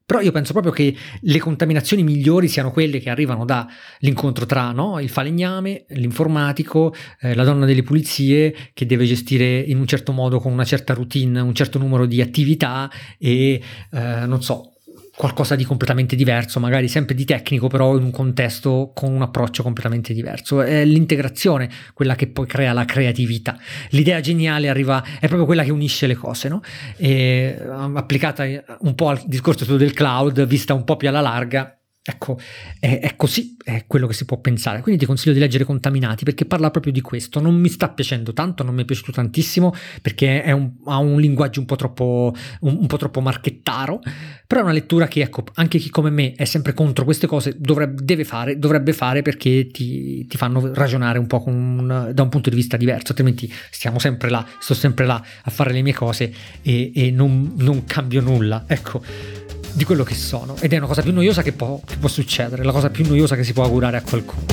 Però 0.06 0.20
io 0.20 0.32
penso 0.32 0.52
proprio 0.52 0.72
che 0.72 0.94
le 1.20 1.38
contaminazioni 1.38 2.02
migliori 2.02 2.46
siano 2.46 2.70
quelle 2.70 2.98
che 2.98 3.08
arrivano 3.08 3.46
dall'incontro 3.46 4.44
tra 4.44 4.70
no, 4.70 5.00
il 5.00 5.08
falegname, 5.08 5.86
l'informatico, 5.88 6.94
eh, 7.20 7.34
la 7.34 7.44
donna 7.44 7.64
delle 7.64 7.82
pulizie 7.82 8.54
che 8.74 8.84
deve 8.84 9.06
gestire 9.06 9.58
in 9.60 9.78
un 9.78 9.86
certo 9.86 10.12
modo 10.12 10.40
con 10.40 10.52
una 10.52 10.64
certa 10.64 10.92
routine 10.92 11.40
un 11.40 11.54
certo 11.54 11.78
numero 11.78 12.04
di 12.04 12.20
attività 12.20 12.90
e 13.18 13.62
eh, 13.90 14.26
non 14.26 14.42
so, 14.42 14.73
qualcosa 15.16 15.54
di 15.54 15.64
completamente 15.64 16.16
diverso, 16.16 16.58
magari 16.60 16.88
sempre 16.88 17.14
di 17.14 17.24
tecnico, 17.24 17.68
però 17.68 17.96
in 17.96 18.04
un 18.04 18.10
contesto 18.10 18.90
con 18.94 19.12
un 19.12 19.22
approccio 19.22 19.62
completamente 19.62 20.12
diverso. 20.12 20.62
È 20.62 20.84
l'integrazione 20.84 21.70
quella 21.92 22.14
che 22.14 22.26
poi 22.26 22.46
crea 22.46 22.72
la 22.72 22.84
creatività. 22.84 23.56
L'idea 23.90 24.20
geniale 24.20 24.68
arriva, 24.68 25.02
è 25.20 25.26
proprio 25.26 25.44
quella 25.44 25.62
che 25.62 25.70
unisce 25.70 26.06
le 26.06 26.14
cose, 26.14 26.48
no? 26.48 26.62
E, 26.96 27.56
applicata 27.94 28.44
un 28.80 28.94
po' 28.94 29.08
al 29.08 29.22
discorso 29.24 29.76
del 29.76 29.92
cloud, 29.92 30.44
vista 30.46 30.74
un 30.74 30.84
po' 30.84 30.96
più 30.96 31.08
alla 31.08 31.20
larga, 31.20 31.78
Ecco, 32.06 32.38
è, 32.78 32.98
è, 33.00 33.16
così, 33.16 33.56
è 33.64 33.84
quello 33.86 34.06
che 34.06 34.12
si 34.12 34.26
può 34.26 34.38
pensare. 34.38 34.82
Quindi 34.82 35.00
ti 35.00 35.06
consiglio 35.06 35.32
di 35.32 35.40
leggere 35.40 35.64
Contaminati 35.64 36.24
perché 36.24 36.44
parla 36.44 36.70
proprio 36.70 36.92
di 36.92 37.00
questo. 37.00 37.40
Non 37.40 37.54
mi 37.54 37.70
sta 37.70 37.88
piacendo 37.88 38.34
tanto, 38.34 38.62
non 38.62 38.74
mi 38.74 38.82
è 38.82 38.84
piaciuto 38.84 39.10
tantissimo 39.10 39.74
perché 40.02 40.44
un, 40.48 40.70
ha 40.84 40.98
un 40.98 41.18
linguaggio 41.18 41.60
un 41.60 41.66
po' 41.66 41.76
troppo, 41.76 42.34
un, 42.60 42.76
un 42.80 42.86
po' 42.86 42.98
troppo 42.98 43.22
marchettaro, 43.22 44.02
però 44.46 44.60
è 44.60 44.64
una 44.64 44.74
lettura 44.74 45.08
che, 45.08 45.22
ecco, 45.22 45.44
anche 45.54 45.78
chi 45.78 45.88
come 45.88 46.10
me 46.10 46.34
è 46.34 46.44
sempre 46.44 46.74
contro 46.74 47.04
queste 47.04 47.26
cose 47.26 47.56
dovrebbe, 47.58 48.02
deve 48.04 48.24
fare, 48.24 48.58
dovrebbe 48.58 48.92
fare 48.92 49.22
perché 49.22 49.68
ti, 49.68 50.26
ti 50.26 50.36
fanno 50.36 50.74
ragionare 50.74 51.18
un 51.18 51.26
po' 51.26 51.42
un, 51.46 52.10
da 52.12 52.22
un 52.22 52.28
punto 52.28 52.50
di 52.50 52.56
vista 52.56 52.76
diverso, 52.76 53.08
altrimenti 53.08 53.50
stiamo 53.70 53.98
sempre 53.98 54.28
là, 54.28 54.46
sto 54.58 54.74
sempre 54.74 55.06
là 55.06 55.24
a 55.42 55.50
fare 55.50 55.72
le 55.72 55.80
mie 55.80 55.94
cose 55.94 56.30
e, 56.60 56.92
e 56.94 57.10
non, 57.10 57.54
non 57.56 57.84
cambio 57.86 58.20
nulla. 58.20 58.64
Ecco 58.66 59.43
di 59.74 59.84
quello 59.84 60.04
che 60.04 60.14
sono 60.14 60.56
ed 60.60 60.72
è 60.72 60.76
una 60.76 60.86
cosa 60.86 61.02
più 61.02 61.12
noiosa 61.12 61.42
che 61.42 61.52
può, 61.52 61.80
che 61.84 61.96
può 61.96 62.08
succedere, 62.08 62.62
la 62.62 62.72
cosa 62.72 62.90
più 62.90 63.04
noiosa 63.06 63.36
che 63.36 63.44
si 63.44 63.52
può 63.52 63.64
augurare 63.64 63.96
a 63.96 64.02
qualcuno. 64.02 64.46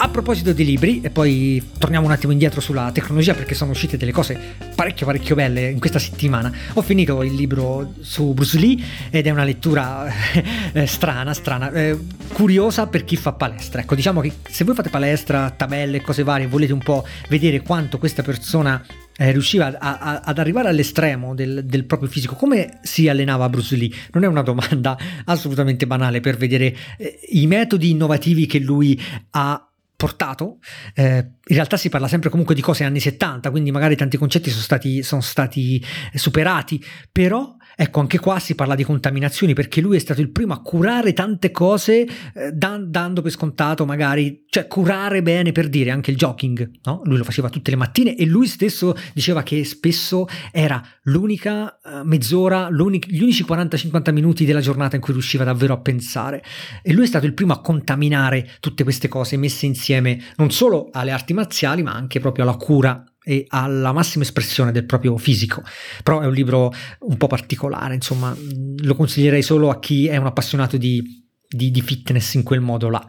A 0.00 0.08
proposito 0.10 0.52
di 0.52 0.64
libri, 0.64 1.00
e 1.00 1.10
poi 1.10 1.70
torniamo 1.76 2.06
un 2.06 2.12
attimo 2.12 2.30
indietro 2.30 2.60
sulla 2.60 2.92
tecnologia 2.92 3.34
perché 3.34 3.54
sono 3.54 3.72
uscite 3.72 3.96
delle 3.96 4.12
cose 4.12 4.38
parecchio 4.74 5.06
parecchio 5.06 5.34
belle 5.34 5.70
in 5.70 5.80
questa 5.80 5.98
settimana. 5.98 6.52
Ho 6.74 6.82
finito 6.82 7.22
il 7.24 7.34
libro 7.34 7.94
su 8.00 8.32
Bruce 8.32 8.58
Lee 8.58 8.80
ed 9.10 9.26
è 9.26 9.30
una 9.30 9.42
lettura 9.42 10.06
eh, 10.72 10.86
strana, 10.86 11.34
strana, 11.34 11.72
eh, 11.72 11.98
curiosa 12.32 12.86
per 12.86 13.04
chi 13.04 13.16
fa 13.16 13.32
palestra. 13.32 13.80
Ecco, 13.80 13.96
diciamo 13.96 14.20
che 14.20 14.34
se 14.48 14.62
voi 14.62 14.76
fate 14.76 14.88
palestra, 14.88 15.50
tabelle, 15.50 16.00
cose 16.00 16.22
varie, 16.22 16.46
volete 16.46 16.72
un 16.72 16.78
po' 16.78 17.04
vedere 17.28 17.60
quanto 17.62 17.98
questa 17.98 18.22
persona 18.22 18.80
eh, 19.20 19.32
riusciva 19.32 19.76
a, 19.78 19.98
a, 19.98 20.20
ad 20.24 20.38
arrivare 20.38 20.68
all'estremo 20.68 21.34
del, 21.34 21.64
del, 21.64 21.84
proprio 21.84 22.08
fisico. 22.08 22.36
Come 22.36 22.78
si 22.82 23.08
allenava 23.08 23.48
Bruce 23.48 23.74
Lee? 23.74 23.90
Non 24.12 24.22
è 24.22 24.28
una 24.28 24.42
domanda 24.42 24.96
assolutamente 25.26 25.86
banale 25.88 26.20
per 26.20 26.36
vedere 26.36 26.74
eh, 26.96 27.18
i 27.30 27.46
metodi 27.48 27.90
innovativi 27.90 28.46
che 28.46 28.60
lui 28.60 28.98
ha 29.30 29.68
portato. 29.96 30.58
Eh, 30.94 31.32
in 31.48 31.54
realtà 31.54 31.76
si 31.76 31.88
parla 31.88 32.08
sempre 32.08 32.30
comunque 32.30 32.54
di 32.54 32.60
cose 32.60 32.84
anni 32.84 33.00
70, 33.00 33.50
quindi 33.50 33.70
magari 33.70 33.96
tanti 33.96 34.16
concetti 34.16 34.50
sono 34.50 34.62
stati, 34.62 35.02
sono 35.02 35.20
stati 35.20 35.82
superati, 36.14 36.82
però 37.10 37.56
Ecco, 37.80 38.00
anche 38.00 38.18
qua 38.18 38.40
si 38.40 38.56
parla 38.56 38.74
di 38.74 38.82
contaminazioni 38.82 39.54
perché 39.54 39.80
lui 39.80 39.94
è 39.94 40.00
stato 40.00 40.20
il 40.20 40.32
primo 40.32 40.52
a 40.52 40.60
curare 40.62 41.12
tante 41.12 41.52
cose 41.52 42.04
eh, 42.34 42.50
dan- 42.52 42.90
dando 42.90 43.22
per 43.22 43.30
scontato 43.30 43.86
magari, 43.86 44.46
cioè 44.48 44.66
curare 44.66 45.22
bene 45.22 45.52
per 45.52 45.68
dire 45.68 45.92
anche 45.92 46.10
il 46.10 46.16
jogging, 46.16 46.68
no? 46.82 47.02
Lui 47.04 47.18
lo 47.18 47.22
faceva 47.22 47.48
tutte 47.48 47.70
le 47.70 47.76
mattine 47.76 48.16
e 48.16 48.26
lui 48.26 48.48
stesso 48.48 48.96
diceva 49.14 49.44
che 49.44 49.64
spesso 49.64 50.26
era 50.50 50.84
l'unica 51.02 51.78
uh, 51.84 52.02
mezz'ora, 52.02 52.68
gli 52.68 53.22
unici 53.22 53.44
40-50 53.44 54.12
minuti 54.12 54.44
della 54.44 54.60
giornata 54.60 54.96
in 54.96 55.02
cui 55.02 55.12
riusciva 55.12 55.44
davvero 55.44 55.74
a 55.74 55.78
pensare. 55.78 56.42
E 56.82 56.92
lui 56.92 57.04
è 57.04 57.06
stato 57.06 57.26
il 57.26 57.34
primo 57.34 57.52
a 57.52 57.60
contaminare 57.60 58.56
tutte 58.58 58.82
queste 58.82 59.06
cose 59.06 59.36
messe 59.36 59.66
insieme 59.66 60.20
non 60.34 60.50
solo 60.50 60.88
alle 60.90 61.12
arti 61.12 61.32
marziali 61.38 61.82
ma 61.82 61.92
anche 61.92 62.20
proprio 62.20 62.44
alla 62.44 62.56
cura 62.56 63.04
e 63.22 63.44
alla 63.48 63.92
massima 63.92 64.24
espressione 64.24 64.72
del 64.72 64.86
proprio 64.86 65.16
fisico. 65.18 65.62
Però 66.02 66.20
è 66.20 66.26
un 66.26 66.32
libro 66.32 66.72
un 67.00 67.16
po' 67.16 67.26
particolare, 67.26 67.94
insomma, 67.94 68.34
lo 68.78 68.94
consiglierei 68.94 69.42
solo 69.42 69.68
a 69.68 69.78
chi 69.78 70.06
è 70.06 70.16
un 70.16 70.26
appassionato 70.26 70.76
di, 70.76 71.02
di, 71.46 71.70
di 71.70 71.82
fitness 71.82 72.34
in 72.34 72.42
quel 72.42 72.60
modo 72.60 72.88
là. 72.88 73.06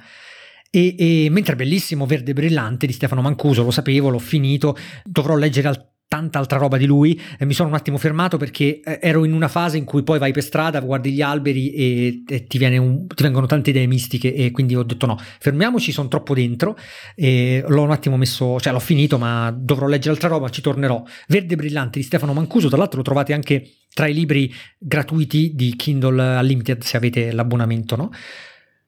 E, 0.71 0.95
e, 0.97 1.29
mentre 1.29 1.53
è 1.53 1.55
bellissimo 1.55 2.05
Verde 2.05 2.33
Brillante 2.33 2.85
di 2.85 2.93
Stefano 2.93 3.21
Mancuso, 3.21 3.63
lo 3.63 3.71
sapevo, 3.71 4.09
l'ho 4.09 4.19
finito, 4.19 4.75
dovrò 5.03 5.35
leggere 5.35 5.69
al 5.69 5.89
tanta 6.09 6.39
altra 6.39 6.57
roba 6.57 6.75
di 6.77 6.87
lui 6.87 7.21
e 7.37 7.45
mi 7.45 7.53
sono 7.53 7.69
un 7.69 7.75
attimo 7.75 7.99
fermato 7.99 8.37
perché 8.37 8.81
eh, 8.81 8.97
ero 8.99 9.25
in 9.25 9.31
una 9.31 9.47
fase 9.47 9.77
in 9.77 9.85
cui 9.85 10.01
poi 10.01 10.17
vai 10.17 10.33
per 10.33 10.41
strada, 10.41 10.79
guardi 10.79 11.11
gli 11.11 11.21
alberi 11.21 11.71
e, 11.71 12.23
e 12.27 12.47
ti, 12.47 12.61
un, 12.63 13.05
ti, 13.05 13.21
vengono 13.21 13.45
tante 13.45 13.69
idee 13.69 13.85
mistiche 13.85 14.33
e 14.33 14.49
quindi 14.49 14.75
ho 14.75 14.81
detto 14.81 15.05
no, 15.05 15.19
fermiamoci, 15.39 15.91
sono 15.91 16.07
troppo 16.07 16.33
dentro 16.33 16.75
e 17.13 17.63
l'ho 17.65 17.83
un 17.83 17.91
attimo 17.91 18.17
messo, 18.17 18.59
cioè 18.59 18.73
l'ho 18.73 18.79
finito 18.79 19.19
ma 19.19 19.55
dovrò 19.55 19.85
leggere 19.85 20.15
altra 20.15 20.29
roba, 20.29 20.49
ci 20.49 20.61
tornerò. 20.61 21.03
Verde 21.27 21.55
Brillante 21.55 21.99
di 21.99 22.05
Stefano 22.05 22.33
Mancuso, 22.33 22.69
tra 22.69 22.77
l'altro 22.77 22.97
lo 22.97 23.03
trovate 23.03 23.33
anche 23.33 23.69
tra 23.93 24.07
i 24.07 24.13
libri 24.15 24.51
gratuiti 24.79 25.51
di 25.53 25.75
Kindle 25.75 26.39
Unlimited 26.39 26.81
se 26.81 26.97
avete 26.97 27.31
l'abbonamento, 27.31 27.95
no? 27.95 28.09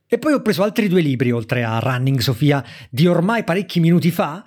E 0.08 0.18
poi 0.18 0.34
ho 0.34 0.42
preso 0.42 0.64
altri 0.64 0.88
due 0.88 1.02
libri 1.02 1.32
oltre 1.32 1.64
a 1.64 1.78
Running 1.78 2.20
Sofia 2.20 2.64
di 2.90 3.06
ormai 3.06 3.44
parecchi 3.44 3.80
minuti 3.80 4.10
fa 4.10 4.44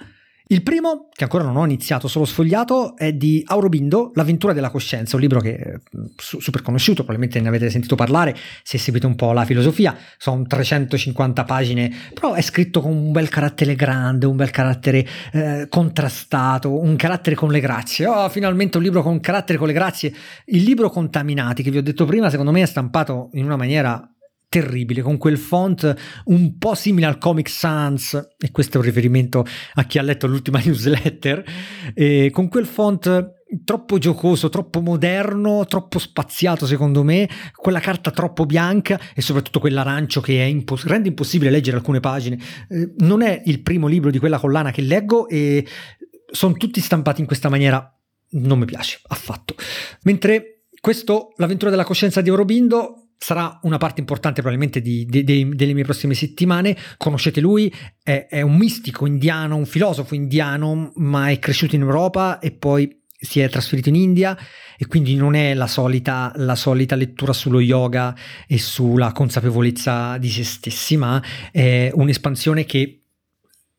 il 0.49 0.63
primo, 0.63 1.09
che 1.11 1.25
ancora 1.25 1.43
non 1.43 1.57
ho 1.57 1.65
iniziato, 1.65 2.07
solo 2.07 2.27
sfogliato, 2.27 2.99
è 2.99 3.15
di 3.15 3.43
Aurobindo, 3.47 4.11
L'avventura 4.15 4.53
della 4.53 4.69
coscienza, 4.69 5.17
un 5.17 5.23
libro 5.23 5.41
che 5.41 5.57
è 5.57 5.73
mm, 5.73 6.05
super 6.17 6.61
conosciuto, 6.61 6.97
probabilmente 7.03 7.41
ne 7.41 7.49
avete 7.49 7.71
sentito 7.71 7.95
parlare 7.95 8.37
se 8.63 8.77
seguite 8.77 9.07
un 9.07 9.15
po' 9.17 9.33
la 9.33 9.47
filosofia, 9.47 9.97
sono 10.19 10.45
350 10.47 11.45
pagine, 11.45 11.91
però 12.13 12.35
è 12.35 12.43
scritto 12.43 12.83
con 12.83 12.93
un 12.93 13.11
bel 13.11 13.31
carattere 13.31 13.75
grande, 13.75 14.27
un 14.27 14.37
bel 14.37 14.51
carattere 14.51 15.07
eh, 15.33 15.67
contrastato, 15.71 16.79
un 16.79 16.95
carattere 16.97 17.37
con 17.37 17.51
le 17.51 17.61
grazie. 17.61 18.07
Oh, 18.07 18.29
finalmente 18.29 18.77
un 18.77 18.83
libro 18.83 19.03
con 19.03 19.21
carattere 19.21 19.57
con 19.57 19.67
le 19.67 19.73
grazie. 19.73 20.13
Il 20.47 20.63
libro 20.63 20.91
Contaminati, 20.91 21.63
che 21.63 21.71
vi 21.71 21.79
ho 21.79 21.83
detto 21.83 22.05
prima, 22.05 22.29
secondo 22.29 22.53
me 22.53 22.61
è 22.61 22.67
stampato 22.67 23.31
in 23.33 23.47
una 23.47 23.57
maniera 23.57 24.14
terribile, 24.55 25.03
con 25.03 25.19
quel 25.19 25.37
font 25.37 25.97
un 26.27 26.59
po' 26.59 26.77
simile 26.77 27.07
al 27.07 27.19
Comic 27.19 27.49
Sans, 27.49 28.35
e 28.39 28.53
questo 28.53 28.77
è 28.77 28.81
un 28.81 28.87
riferimento 28.87 29.45
a 29.75 29.83
chi 29.83 29.99
ha 29.99 30.03
letto 30.03 30.29
l'ultima 30.29 30.61
newsletter, 30.65 31.45
e 31.93 32.31
con 32.33 32.47
quel 32.49 32.65
font 32.65 33.33
troppo 33.65 33.99
giocoso, 33.99 34.51
troppo 34.51 34.81
moderno, 34.81 35.67
troppo 35.67 35.99
spaziato 35.99 36.67
secondo 36.67 37.03
me, 37.03 37.29
quella 37.53 37.81
carta 37.81 38.13
troppo 38.13 38.47
bianca 38.47 39.01
e 39.13 39.23
soprattutto 39.23 39.59
quell'arancio 39.59 40.21
che 40.21 40.35
impos- 40.35 40.87
rende 40.87 41.09
impossibile 41.09 41.51
leggere 41.51 41.77
alcune 41.77 41.99
pagine. 41.99 42.39
Eh, 42.69 42.95
non 42.99 43.23
è 43.23 43.43
il 43.47 43.61
primo 43.61 43.89
libro 43.89 44.13
di 44.13 44.21
quella 44.21 44.39
collana 44.39 44.71
che 44.71 44.83
leggo 44.83 45.27
e 45.29 45.67
sono 46.31 46.55
tutti 46.55 46.81
stampati 46.81 47.21
in 47.21 47.27
questa 47.27 47.49
maniera, 47.49 47.93
non 48.31 48.61
mi 48.61 48.67
piace 48.67 49.01
affatto. 49.09 49.57
Mentre 50.05 50.67
questo, 50.81 51.33
l'avventura 51.39 51.71
della 51.71 51.85
coscienza 51.85 52.21
di 52.21 52.29
Aurobindo, 52.29 53.04
sarà 53.19 53.59
una 53.63 53.79
parte 53.79 54.01
importante 54.01 54.41
probabilmente 54.41 54.81
di, 54.81 55.05
di, 55.07 55.25
di, 55.25 55.49
delle 55.55 55.73
mie 55.73 55.85
prossime 55.85 56.15
settimane. 56.15 56.77
Conoscete 56.97 57.41
lui, 57.41 57.73
è, 58.03 58.27
è, 58.29 58.41
un 58.43 58.57
mistico 58.57 59.07
indiano, 59.07 59.57
un 59.57 59.67
filosofo 59.67 60.15
indiano, 60.15 60.93
ma 60.97 61.31
è 61.31 61.39
cresciuto 61.39 61.75
in 61.75 61.83
Europa 61.83 62.39
e 62.39 62.53
poi 62.53 63.03
si 63.25 63.41
è 63.41 63.49
trasferito 63.49 63.89
in 63.89 63.95
India 63.95 64.37
e 64.77 64.87
quindi 64.87 65.15
non 65.15 65.35
è 65.35 65.55
la 65.55 65.67
solita, 65.67 66.33
la 66.37 66.55
solita 66.55 66.95
lettura 66.95 67.33
sullo 67.33 67.61
yoga 67.61 68.15
e 68.47 68.59
sulla 68.59 69.13
consapevolezza 69.13 70.19
di 70.19 70.29
se 70.29 70.45
stessi, 70.45 70.97
ma 70.97 71.23
è 71.51 71.91
un'espansione 71.93 72.65
che 72.65 73.01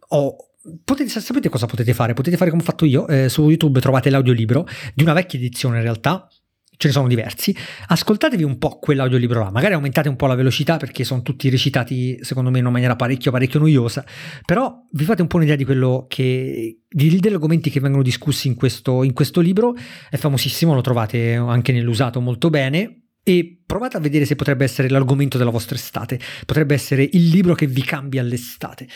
ho 0.10 0.38
Potete, 0.84 1.10
sapete 1.20 1.48
cosa 1.48 1.68
potete 1.68 1.94
fare? 1.94 2.14
Potete 2.14 2.38
fare 2.38 2.50
come 2.50 2.64
ho 2.64 2.66
fatto 2.66 2.86
io. 2.86 3.08
Eh, 3.08 3.30
su 3.30 3.48
YouTube 3.48 3.80
trovate 3.80 4.10
l'audiolibro 4.10 4.68
di 4.96 5.04
una 5.04 5.14
vecchia 5.14 5.38
edizione 5.38 5.78
in 5.78 5.84
realtà, 5.84 6.28
ce 6.78 6.88
ne 6.88 6.94
sono 6.94 7.08
diversi, 7.08 7.56
ascoltatevi 7.88 8.44
un 8.44 8.58
po' 8.58 8.80
quell'audiolibro 8.80 9.42
là, 9.42 9.52
magari 9.52 9.74
aumentate 9.74 10.10
un 10.10 10.16
po' 10.16 10.28
la 10.28 10.36
velocità 10.36 10.78
perché 10.78 11.04
sono 11.04 11.22
tutti 11.22 11.50
recitati 11.50 12.18
secondo 12.22 12.50
me 12.50 12.58
in 12.58 12.64
una 12.64 12.74
maniera 12.74 12.96
parecchio 12.96 13.32
parecchio 13.32 13.60
noiosa, 13.60 14.06
però 14.46 14.74
vi 14.92 15.04
fate 15.04 15.22
un 15.22 15.28
po' 15.28 15.38
un'idea 15.38 15.56
di 15.56 15.66
quello 15.66 16.06
che, 16.08 16.80
di, 16.88 17.20
degli 17.20 17.34
argomenti 17.34 17.70
che 17.70 17.80
vengono 17.80 18.04
discussi 18.04 18.48
in 18.48 18.56
questo, 18.56 19.04
in 19.04 19.14
questo 19.14 19.42
libro, 19.42 19.76
è 20.10 20.18
famosissimo, 20.18 20.74
lo 20.74 20.82
trovate 20.82 21.34
anche 21.34 21.72
nell'usato 21.72 22.20
molto 22.20 22.50
bene, 22.50 23.02
e 23.28 23.64
provate 23.66 23.98
a 23.98 24.00
vedere 24.00 24.26
se 24.26 24.36
potrebbe 24.36 24.66
essere 24.66 24.88
l'argomento 24.88 25.40
della 25.40 25.50
vostra 25.50 25.76
estate, 25.76 26.20
potrebbe 26.46 26.76
essere 26.76 27.10
il 27.12 27.28
libro 27.30 27.56
che 27.56 27.66
vi 27.66 27.82
cambia 27.82 28.22
l'estate. 28.22 28.88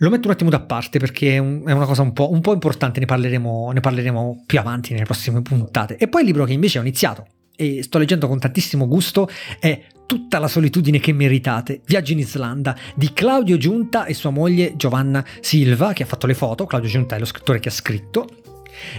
Lo 0.00 0.10
metto 0.10 0.28
un 0.28 0.34
attimo 0.34 0.50
da 0.50 0.60
parte 0.60 0.98
perché 0.98 1.36
è, 1.36 1.38
un, 1.38 1.62
è 1.66 1.72
una 1.72 1.86
cosa 1.86 2.02
un 2.02 2.12
po', 2.12 2.30
un 2.30 2.40
po', 2.42 2.52
importante, 2.52 3.00
ne 3.00 3.06
parleremo, 3.06 3.70
ne 3.72 3.80
parleremo 3.80 4.44
più 4.44 4.58
avanti 4.58 4.92
nelle 4.92 5.06
prossime 5.06 5.40
puntate. 5.40 5.96
E 5.96 6.08
poi 6.08 6.20
il 6.20 6.26
libro 6.26 6.44
che 6.44 6.52
invece 6.52 6.78
ho 6.78 6.82
iniziato 6.82 7.26
e 7.56 7.82
sto 7.82 7.96
leggendo 7.96 8.28
con 8.28 8.38
tantissimo 8.38 8.86
gusto 8.86 9.28
è 9.58 9.80
Tutta 10.06 10.38
la 10.38 10.46
solitudine 10.46 11.00
che 11.00 11.12
meritate, 11.12 11.80
Viaggio 11.84 12.12
in 12.12 12.20
Islanda 12.20 12.76
di 12.94 13.12
Claudio 13.12 13.56
Giunta 13.56 14.04
e 14.04 14.14
sua 14.14 14.30
moglie 14.30 14.76
Giovanna 14.76 15.24
Silva 15.40 15.92
che 15.92 16.04
ha 16.04 16.06
fatto 16.06 16.28
le 16.28 16.34
foto, 16.34 16.64
Claudio 16.64 16.88
Giunta 16.88 17.16
è 17.16 17.18
lo 17.18 17.24
scrittore 17.24 17.58
che 17.58 17.70
ha 17.70 17.72
scritto 17.72 18.28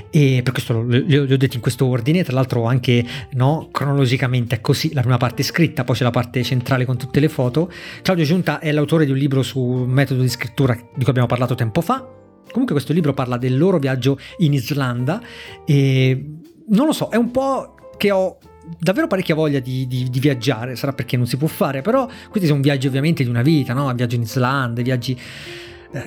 e 0.09 0.41
per 0.43 0.53
questo 0.53 0.81
li 0.81 1.17
ho, 1.17 1.25
detti 1.37 1.55
in 1.55 1.61
questo 1.61 1.85
ordine, 1.85 2.23
tra 2.23 2.33
l'altro 2.33 2.65
anche 2.65 3.05
no, 3.31 3.69
cronologicamente 3.71 4.55
è 4.55 4.61
così, 4.61 4.93
la 4.93 5.01
prima 5.01 5.17
parte 5.17 5.41
è 5.41 5.45
scritta, 5.45 5.83
poi 5.83 5.95
c'è 5.95 6.03
la 6.03 6.11
parte 6.11 6.43
centrale 6.43 6.85
con 6.85 6.97
tutte 6.97 7.19
le 7.19 7.29
foto. 7.29 7.71
Claudio 8.01 8.25
Giunta 8.25 8.59
è 8.59 8.71
l'autore 8.71 9.05
di 9.05 9.11
un 9.11 9.17
libro 9.17 9.43
sul 9.43 9.87
metodo 9.87 10.21
di 10.21 10.29
scrittura 10.29 10.73
di 10.73 10.81
cui 10.99 11.09
abbiamo 11.09 11.27
parlato 11.27 11.55
tempo 11.55 11.81
fa. 11.81 12.05
Comunque 12.49 12.75
questo 12.75 12.93
libro 12.93 13.13
parla 13.13 13.37
del 13.37 13.57
loro 13.57 13.77
viaggio 13.77 14.17
in 14.37 14.53
Islanda 14.53 15.21
e 15.65 16.25
non 16.69 16.85
lo 16.85 16.93
so, 16.93 17.09
è 17.09 17.15
un 17.15 17.31
po' 17.31 17.75
che 17.97 18.11
ho 18.11 18.37
davvero 18.79 19.07
parecchia 19.07 19.35
voglia 19.35 19.59
di, 19.59 19.87
di, 19.87 20.09
di, 20.09 20.19
viaggiare, 20.19 20.75
sarà 20.75 20.93
perché 20.93 21.15
non 21.17 21.25
si 21.25 21.37
può 21.37 21.47
fare, 21.47 21.81
però 21.81 22.07
questi 22.29 22.47
sono 22.47 22.61
viaggi 22.61 22.87
ovviamente 22.87 23.23
di 23.23 23.29
una 23.29 23.41
vita, 23.41 23.73
no? 23.73 23.93
Viaggio 23.93 24.15
in 24.15 24.23
Islanda, 24.23 24.81
viaggi 24.81 25.17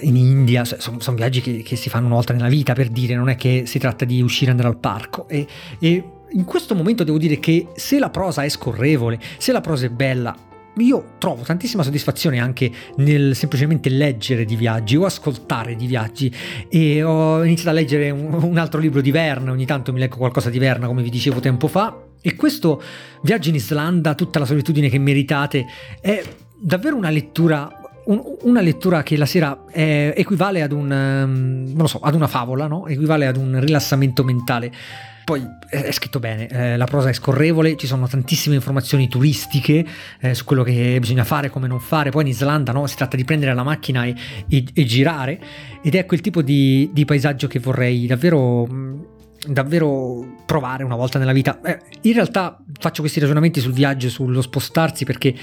in 0.01 0.16
India, 0.16 0.64
sono, 0.64 1.01
sono 1.01 1.16
viaggi 1.16 1.40
che, 1.40 1.62
che, 1.62 1.77
si 1.77 1.88
fanno 1.88 2.07
una 2.07 2.16
volta 2.16 2.33
nella 2.33 2.49
vita 2.49 2.73
per 2.73 2.88
dire, 2.88 3.14
non 3.14 3.29
è 3.29 3.37
che 3.37 3.64
si 3.66 3.79
tratta 3.79 4.05
di 4.05 4.21
uscire 4.21 4.49
e 4.49 4.51
andare 4.51 4.69
al 4.69 4.79
parco. 4.79 5.29
E, 5.29 5.47
e 5.79 6.05
in 6.31 6.45
questo 6.45 6.75
momento 6.75 7.05
devo 7.05 7.19
dire 7.19 7.38
che 7.38 7.69
se 7.75 7.99
la 7.99 8.11
prosa 8.11 8.43
è 8.43 8.49
scorrevole, 8.49 9.19
se 9.38 9.53
la 9.53 9.61
prosa 9.61 9.87
è 9.87 9.90
bella, 9.90 10.37
io 10.77 11.14
trovo 11.19 11.43
tantissima 11.43 11.83
soddisfazione 11.83 12.38
anche 12.38 12.71
nel 12.97 13.35
semplicemente 13.35 13.90
leggere 13.90 14.45
di 14.45 14.57
viaggi 14.57 14.97
o 14.97 15.05
ascoltare 15.05 15.75
di 15.75 15.87
viaggi 15.87 16.33
e 16.69 17.03
ho 17.03 17.45
iniziato 17.45 17.71
a 17.71 17.73
leggere 17.73 18.11
un, 18.11 18.57
altro 18.57 18.81
libro 18.81 19.01
di 19.01 19.11
Verne, 19.11 19.51
ogni 19.51 19.66
tanto 19.66 19.93
mi 19.93 19.99
leggo 19.99 20.16
qualcosa 20.16 20.49
di 20.49 20.59
Verne 20.59 20.87
come 20.87 21.03
vi 21.03 21.11
dicevo 21.11 21.40
tempo 21.40 21.66
fa 21.66 22.05
e 22.23 22.37
questo 22.37 22.83
viaggio 23.23 23.49
in 23.49 23.57
Islanda, 23.57 24.14
tutta 24.14 24.38
la 24.38 24.45
solitudine 24.45 24.88
che 24.88 24.99
meritate, 24.99 25.66
è 26.01 26.23
davvero 26.59 26.97
una 26.97 27.11
lettura 27.11 27.80
un, 28.05 28.23
una 28.43 28.61
lettura 28.61 29.03
che 29.03 29.17
la 29.17 29.27
sera 29.27 29.65
è, 29.71 30.13
equivale 30.17 30.63
ad, 30.63 30.73
un, 30.73 30.91
um, 31.75 31.85
so, 31.85 31.99
ad 32.01 32.15
una 32.15 32.27
favola, 32.27 32.67
no? 32.67 32.87
equivale 32.87 33.27
ad 33.27 33.37
un 33.37 33.61
rilassamento 33.61 34.25
mentale. 34.25 34.73
poi 35.25 35.43
è 35.69 35.93
scritto 35.93 36.19
bene, 36.19 36.49
eh, 36.49 36.77
la 36.77 36.87
prosa 36.87 37.09
è 37.09 37.13
scorrevole, 37.13 37.77
ci 37.77 37.87
sono 37.87 38.09
tantissime 38.09 38.57
informazioni 38.57 39.09
turistiche 39.09 39.87
eh, 40.21 40.35
su 40.35 40.45
quello 40.45 40.63
che 40.63 40.97
bisogna 41.01 41.25
fare, 41.25 41.51
come 41.51 41.69
non 41.69 41.81
fare. 41.81 42.11
Poi 42.11 42.23
in 42.23 42.29
Islanda 42.29 42.73
no, 42.73 42.87
si 42.87 42.97
tratta 42.97 43.17
di 43.17 43.25
prendere 43.25 43.55
la 43.55 43.63
macchina 43.63 44.05
e, 44.05 44.15
e, 44.49 44.65
e 44.73 44.85
girare 44.85 45.41
ed 45.83 45.95
è 45.95 46.07
quel 46.07 46.21
tipo 46.21 46.43
di, 46.43 46.91
di 46.93 47.05
paesaggio 47.05 47.47
che 47.47 47.59
vorrei 47.59 48.07
davvero 48.07 49.09
davvero 49.47 50.37
provare 50.45 50.85
una 50.85 50.97
volta 50.97 51.19
nella 51.19 51.33
vita. 51.33 51.61
Eh, 51.63 51.79
in 52.03 52.13
realtà 52.13 52.63
faccio 52.79 53.01
questi 53.01 53.21
ragionamenti 53.21 53.61
sul 53.61 53.73
viaggio, 53.73 54.09
sullo 54.09 54.43
spostarsi 54.43 55.05
perché 55.05 55.35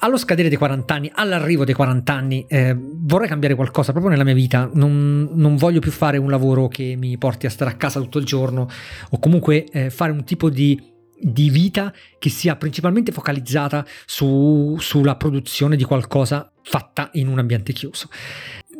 allo 0.00 0.16
scadere 0.16 0.48
dei 0.48 0.58
40 0.58 0.94
anni, 0.94 1.10
all'arrivo 1.14 1.64
dei 1.64 1.74
40 1.74 2.12
anni, 2.12 2.44
eh, 2.48 2.76
vorrei 2.78 3.28
cambiare 3.28 3.54
qualcosa 3.54 3.92
proprio 3.92 4.10
nella 4.12 4.24
mia 4.24 4.34
vita. 4.34 4.70
Non, 4.72 5.30
non, 5.32 5.56
voglio 5.56 5.80
più 5.80 5.90
fare 5.90 6.18
un 6.18 6.30
lavoro 6.30 6.68
che 6.68 6.94
mi 6.96 7.16
porti 7.18 7.46
a 7.46 7.50
stare 7.50 7.70
a 7.70 7.74
casa 7.74 8.00
tutto 8.00 8.18
il 8.18 8.24
giorno 8.24 8.68
o 9.10 9.18
comunque 9.18 9.64
eh, 9.64 9.90
fare 9.90 10.12
un 10.12 10.24
tipo 10.24 10.50
di, 10.50 10.80
di, 11.20 11.50
vita 11.50 11.92
che 12.18 12.30
sia 12.30 12.56
principalmente 12.56 13.12
focalizzata 13.12 13.84
su, 14.06 14.76
sulla 14.78 15.16
produzione 15.16 15.76
di 15.76 15.84
qualcosa 15.84 16.50
fatta 16.62 17.10
in 17.14 17.28
un 17.28 17.38
ambiente 17.38 17.72
chiuso 17.72 18.08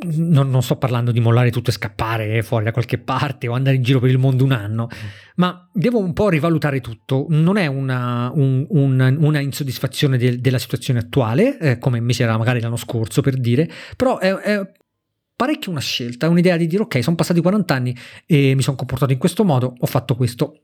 non, 0.00 0.50
non, 0.50 0.62
sto 0.62 0.76
parlando 0.76 1.10
di 1.10 1.20
mollare 1.20 1.50
tutto 1.50 1.70
e 1.70 1.72
scappare 1.72 2.42
fuori 2.42 2.64
da 2.64 2.72
qualche 2.72 2.98
parte 2.98 3.48
o 3.48 3.54
andare 3.54 3.76
in 3.76 3.82
giro 3.82 3.98
per 3.98 4.10
il 4.10 4.18
mondo 4.18 4.44
un 4.44 4.52
anno, 4.52 4.86
mm. 4.86 5.08
ma 5.36 5.68
devo 5.72 5.98
un 5.98 6.12
po' 6.12 6.28
rivalutare 6.28 6.80
tutto. 6.80 7.26
Non 7.30 7.56
è 7.56 7.66
una, 7.66 8.30
un, 8.34 8.64
un, 8.68 9.16
una 9.18 9.40
insoddisfazione 9.40 10.16
del, 10.16 10.40
della 10.40 10.58
situazione 10.58 11.00
attuale, 11.00 11.58
eh, 11.58 11.78
come 11.78 11.98
invece 11.98 12.22
era 12.22 12.36
magari 12.36 12.60
l'anno 12.60 12.76
scorso 12.76 13.22
per 13.22 13.36
dire, 13.38 13.68
però 13.96 14.18
è, 14.18 14.32
è 14.34 14.72
parecchio 15.34 15.70
una 15.70 15.80
scelta, 15.80 16.26
è 16.26 16.28
un'idea 16.28 16.56
di 16.56 16.66
dire 16.66 16.82
ok, 16.82 17.02
sono 17.02 17.16
passati 17.16 17.40
40 17.40 17.74
anni 17.74 17.96
e 18.26 18.54
mi 18.54 18.62
sono 18.62 18.76
comportato 18.76 19.12
in 19.12 19.18
questo 19.18 19.44
modo, 19.44 19.74
ho 19.78 19.86
fatto 19.86 20.14
questo. 20.14 20.62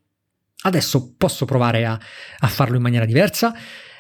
Adesso 0.63 1.15
posso 1.17 1.45
provare 1.45 1.85
a, 1.85 1.99
a 2.39 2.47
farlo 2.47 2.77
in 2.77 2.83
maniera 2.83 3.05
diversa 3.05 3.55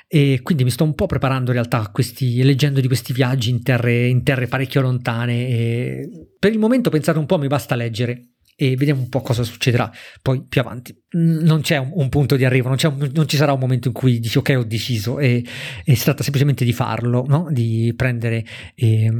e 0.07 0.41
quindi 0.43 0.65
mi 0.65 0.71
sto 0.71 0.85
un 0.85 0.95
po' 0.95 1.07
preparando 1.07 1.51
in 1.51 1.57
realtà 1.57 1.81
a 1.81 1.91
questi, 1.91 2.43
leggendo 2.43 2.81
di 2.81 2.87
questi 2.87 3.13
viaggi 3.13 3.51
in 3.51 3.63
terre, 3.63 4.07
in 4.07 4.23
terre 4.23 4.47
parecchio 4.47 4.81
lontane 4.81 6.09
per 6.39 6.53
il 6.53 6.59
momento 6.59 6.91
pensate 6.91 7.19
un 7.19 7.27
po' 7.27 7.39
mi 7.39 7.47
basta 7.47 7.75
leggere 7.75 8.35
e 8.57 8.77
vediamo 8.77 9.01
un 9.01 9.09
po' 9.09 9.21
cosa 9.21 9.43
succederà 9.43 9.91
poi 10.23 10.45
più 10.47 10.61
avanti. 10.61 10.97
Non 11.13 11.61
c'è 11.63 11.77
un, 11.77 11.91
un 11.95 12.09
punto 12.09 12.37
di 12.37 12.45
arrivo, 12.45 12.69
non, 12.69 12.79
un, 12.83 13.11
non, 13.13 13.27
ci 13.27 13.37
sarà 13.37 13.53
un 13.53 13.59
momento 13.59 13.89
in 13.89 13.95
cui 13.95 14.21
dici 14.21 14.39
ok 14.39 14.55
ho 14.57 14.65
deciso 14.65 15.19
e, 15.19 15.45
si 15.85 16.05
tratta 16.05 16.23
semplicemente 16.23 16.65
di 16.65 16.73
farlo, 16.73 17.25
no? 17.27 17.49
di 17.51 17.93
prendere 17.97 18.45
e, 18.75 19.11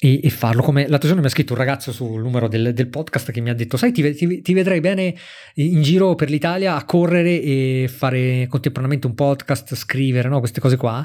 e, 0.00 0.20
e, 0.22 0.30
farlo. 0.30 0.62
Come 0.62 0.86
l'altro 0.86 1.08
giorno 1.08 1.22
mi 1.22 1.26
ha 1.26 1.30
scritto 1.30 1.54
un 1.54 1.58
ragazzo 1.58 1.90
sul 1.90 2.20
numero 2.22 2.46
del, 2.46 2.72
del 2.72 2.86
podcast 2.88 3.32
che 3.32 3.40
mi 3.40 3.50
ha 3.50 3.54
detto: 3.54 3.76
Sai, 3.76 3.90
ti, 3.90 4.14
ti, 4.14 4.40
ti, 4.40 4.52
vedrei 4.52 4.80
bene 4.80 5.14
in 5.54 5.82
giro 5.82 6.14
per 6.14 6.30
l'Italia 6.30 6.76
a 6.76 6.84
correre 6.84 7.42
e 7.42 7.90
fare 7.92 8.46
contemporaneamente 8.48 9.08
un 9.08 9.14
podcast, 9.14 9.74
scrivere, 9.74 10.28
no? 10.28 10.38
queste 10.38 10.60
cose 10.60 10.76
qua. 10.76 11.04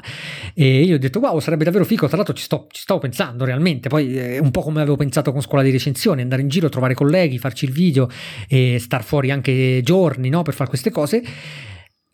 E 0.54 0.82
io 0.82 0.94
ho 0.94 0.98
detto: 0.98 1.18
Wow, 1.18 1.40
sarebbe 1.40 1.64
davvero 1.64 1.84
figo. 1.84 2.06
Tra 2.06 2.16
l'altro, 2.16 2.34
ci, 2.34 2.44
sto, 2.44 2.66
ci 2.70 2.82
stavo 2.82 3.00
pensando 3.00 3.44
realmente. 3.44 3.88
Poi 3.88 4.16
è 4.16 4.38
un 4.38 4.52
po' 4.52 4.62
come 4.62 4.80
avevo 4.80 4.96
pensato 4.96 5.32
con 5.32 5.40
scuola 5.40 5.64
di 5.64 5.70
recensione: 5.70 6.22
andare 6.22 6.42
in 6.42 6.48
giro, 6.48 6.68
trovare 6.68 6.94
colleghi, 6.94 7.38
farci 7.38 7.64
il 7.64 7.72
video 7.72 8.08
e 8.48 8.78
star 8.78 9.02
fuori 9.02 9.32
anche 9.32 9.80
giorni 9.82 10.28
no? 10.28 10.42
per 10.42 10.54
fare 10.54 10.68
queste 10.68 10.90
cose 10.90 11.22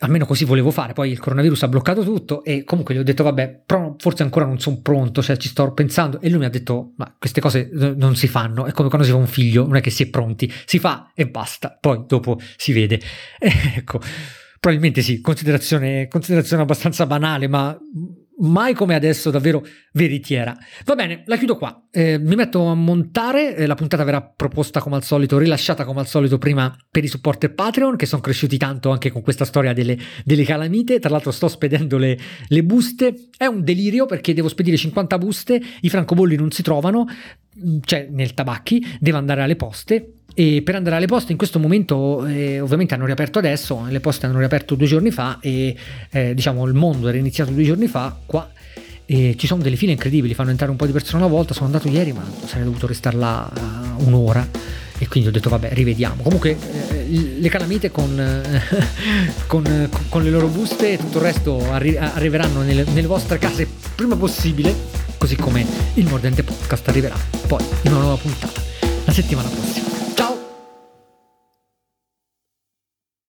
almeno 0.00 0.26
così 0.26 0.44
volevo 0.44 0.70
fare, 0.70 0.92
poi 0.92 1.10
il 1.10 1.18
coronavirus 1.18 1.62
ha 1.64 1.68
bloccato 1.68 2.02
tutto 2.02 2.42
e 2.44 2.64
comunque 2.64 2.94
gli 2.94 2.98
ho 2.98 3.02
detto 3.02 3.22
vabbè, 3.22 3.62
però 3.66 3.94
forse 3.98 4.22
ancora 4.22 4.46
non 4.46 4.58
sono 4.58 4.80
pronto, 4.80 5.22
cioè 5.22 5.36
ci 5.36 5.48
sto 5.48 5.72
pensando 5.72 6.20
e 6.20 6.28
lui 6.30 6.38
mi 6.38 6.44
ha 6.46 6.50
detto 6.50 6.92
ma 6.96 7.14
queste 7.18 7.40
cose 7.40 7.70
non 7.72 8.16
si 8.16 8.26
fanno, 8.26 8.66
è 8.66 8.72
come 8.72 8.88
quando 8.88 9.06
si 9.06 9.12
fa 9.12 9.18
un 9.18 9.26
figlio, 9.26 9.66
non 9.66 9.76
è 9.76 9.80
che 9.80 9.90
si 9.90 10.04
è 10.04 10.08
pronti, 10.08 10.50
si 10.64 10.78
fa 10.78 11.12
e 11.14 11.28
basta, 11.28 11.76
poi 11.78 12.04
dopo 12.06 12.38
si 12.56 12.72
vede. 12.72 13.00
E 13.38 13.52
ecco, 13.76 14.00
probabilmente 14.58 15.02
sì, 15.02 15.20
considerazione, 15.20 16.08
considerazione 16.08 16.62
abbastanza 16.62 17.06
banale, 17.06 17.46
ma 17.48 17.76
mai 18.40 18.74
come 18.74 18.94
adesso 18.94 19.30
davvero 19.30 19.64
veritiera. 19.92 20.56
Va 20.84 20.94
bene, 20.94 21.22
la 21.26 21.36
chiudo 21.36 21.56
qua. 21.56 21.86
Eh, 21.90 22.18
mi 22.18 22.34
metto 22.34 22.66
a 22.66 22.74
montare, 22.74 23.56
eh, 23.56 23.66
la 23.66 23.74
puntata 23.74 24.04
verrà 24.04 24.22
proposta 24.22 24.80
come 24.80 24.96
al 24.96 25.02
solito, 25.02 25.38
rilasciata 25.38 25.84
come 25.84 26.00
al 26.00 26.06
solito 26.06 26.38
prima 26.38 26.74
per 26.90 27.04
i 27.04 27.08
supporter 27.08 27.52
Patreon, 27.52 27.96
che 27.96 28.06
sono 28.06 28.22
cresciuti 28.22 28.56
tanto 28.56 28.90
anche 28.90 29.10
con 29.10 29.22
questa 29.22 29.44
storia 29.44 29.72
delle, 29.72 29.98
delle 30.24 30.44
calamite. 30.44 30.98
Tra 30.98 31.10
l'altro 31.10 31.30
sto 31.30 31.48
spedendo 31.48 31.98
le, 31.98 32.18
le, 32.48 32.64
buste, 32.64 33.28
è 33.36 33.46
un 33.46 33.62
delirio 33.62 34.06
perché 34.06 34.34
devo 34.34 34.48
spedire 34.48 34.76
50 34.76 35.18
buste, 35.18 35.60
i 35.80 35.88
francobolli 35.88 36.36
non 36.36 36.50
si 36.50 36.62
trovano, 36.62 37.06
cioè 37.84 38.08
nel 38.10 38.34
tabacchi, 38.34 38.84
devo 39.00 39.18
andare 39.18 39.42
alle 39.42 39.56
poste 39.56 40.14
e 40.40 40.62
per 40.62 40.74
andare 40.74 40.96
alle 40.96 41.04
poste 41.04 41.32
in 41.32 41.36
questo 41.36 41.58
momento 41.58 42.24
eh, 42.24 42.60
ovviamente 42.60 42.94
hanno 42.94 43.04
riaperto 43.04 43.38
adesso, 43.38 43.84
le 43.90 44.00
poste 44.00 44.24
hanno 44.24 44.38
riaperto 44.38 44.74
due 44.74 44.86
giorni 44.86 45.10
fa 45.10 45.36
e 45.38 45.76
eh, 46.08 46.34
diciamo 46.34 46.64
il 46.64 46.72
mondo 46.72 47.08
era 47.08 47.18
iniziato 47.18 47.50
due 47.50 47.62
giorni 47.62 47.86
fa 47.88 48.16
qua 48.24 48.50
e 49.04 49.34
ci 49.36 49.46
sono 49.46 49.60
delle 49.60 49.76
file 49.76 49.92
incredibili, 49.92 50.32
fanno 50.32 50.48
entrare 50.48 50.70
un 50.70 50.78
po' 50.78 50.86
di 50.86 50.92
persone 50.92 51.22
alla 51.22 51.30
volta, 51.30 51.52
sono 51.52 51.66
andato 51.66 51.88
ieri 51.88 52.14
ma 52.14 52.24
sarei 52.46 52.64
dovuto 52.64 52.86
restare 52.86 53.18
là 53.18 53.52
uh, 53.54 54.06
un'ora 54.06 54.48
e 54.96 55.08
quindi 55.08 55.28
ho 55.28 55.32
detto 55.32 55.50
vabbè 55.50 55.74
rivediamo. 55.74 56.22
Comunque 56.22 56.56
eh, 56.88 57.36
le 57.38 57.48
calamite 57.50 57.90
con, 57.90 58.16
con, 59.46 59.90
con, 60.08 60.22
le 60.22 60.30
loro 60.30 60.46
buste 60.46 60.92
e 60.92 60.96
tutto 60.96 61.18
il 61.18 61.24
resto 61.24 61.70
arri- 61.70 61.98
arriveranno 61.98 62.62
nelle, 62.62 62.84
nelle 62.94 63.06
vostre 63.06 63.36
case 63.36 63.68
prima 63.94 64.16
possibile, 64.16 64.74
così 65.18 65.36
come 65.36 65.66
il 65.94 66.06
Mordente 66.06 66.42
Podcast 66.42 66.88
arriverà 66.88 67.16
poi 67.46 67.62
in 67.82 67.90
una 67.92 68.00
nuova 68.00 68.16
puntata 68.16 68.58
la 69.04 69.12
settimana 69.12 69.48
prossima. 69.50 69.89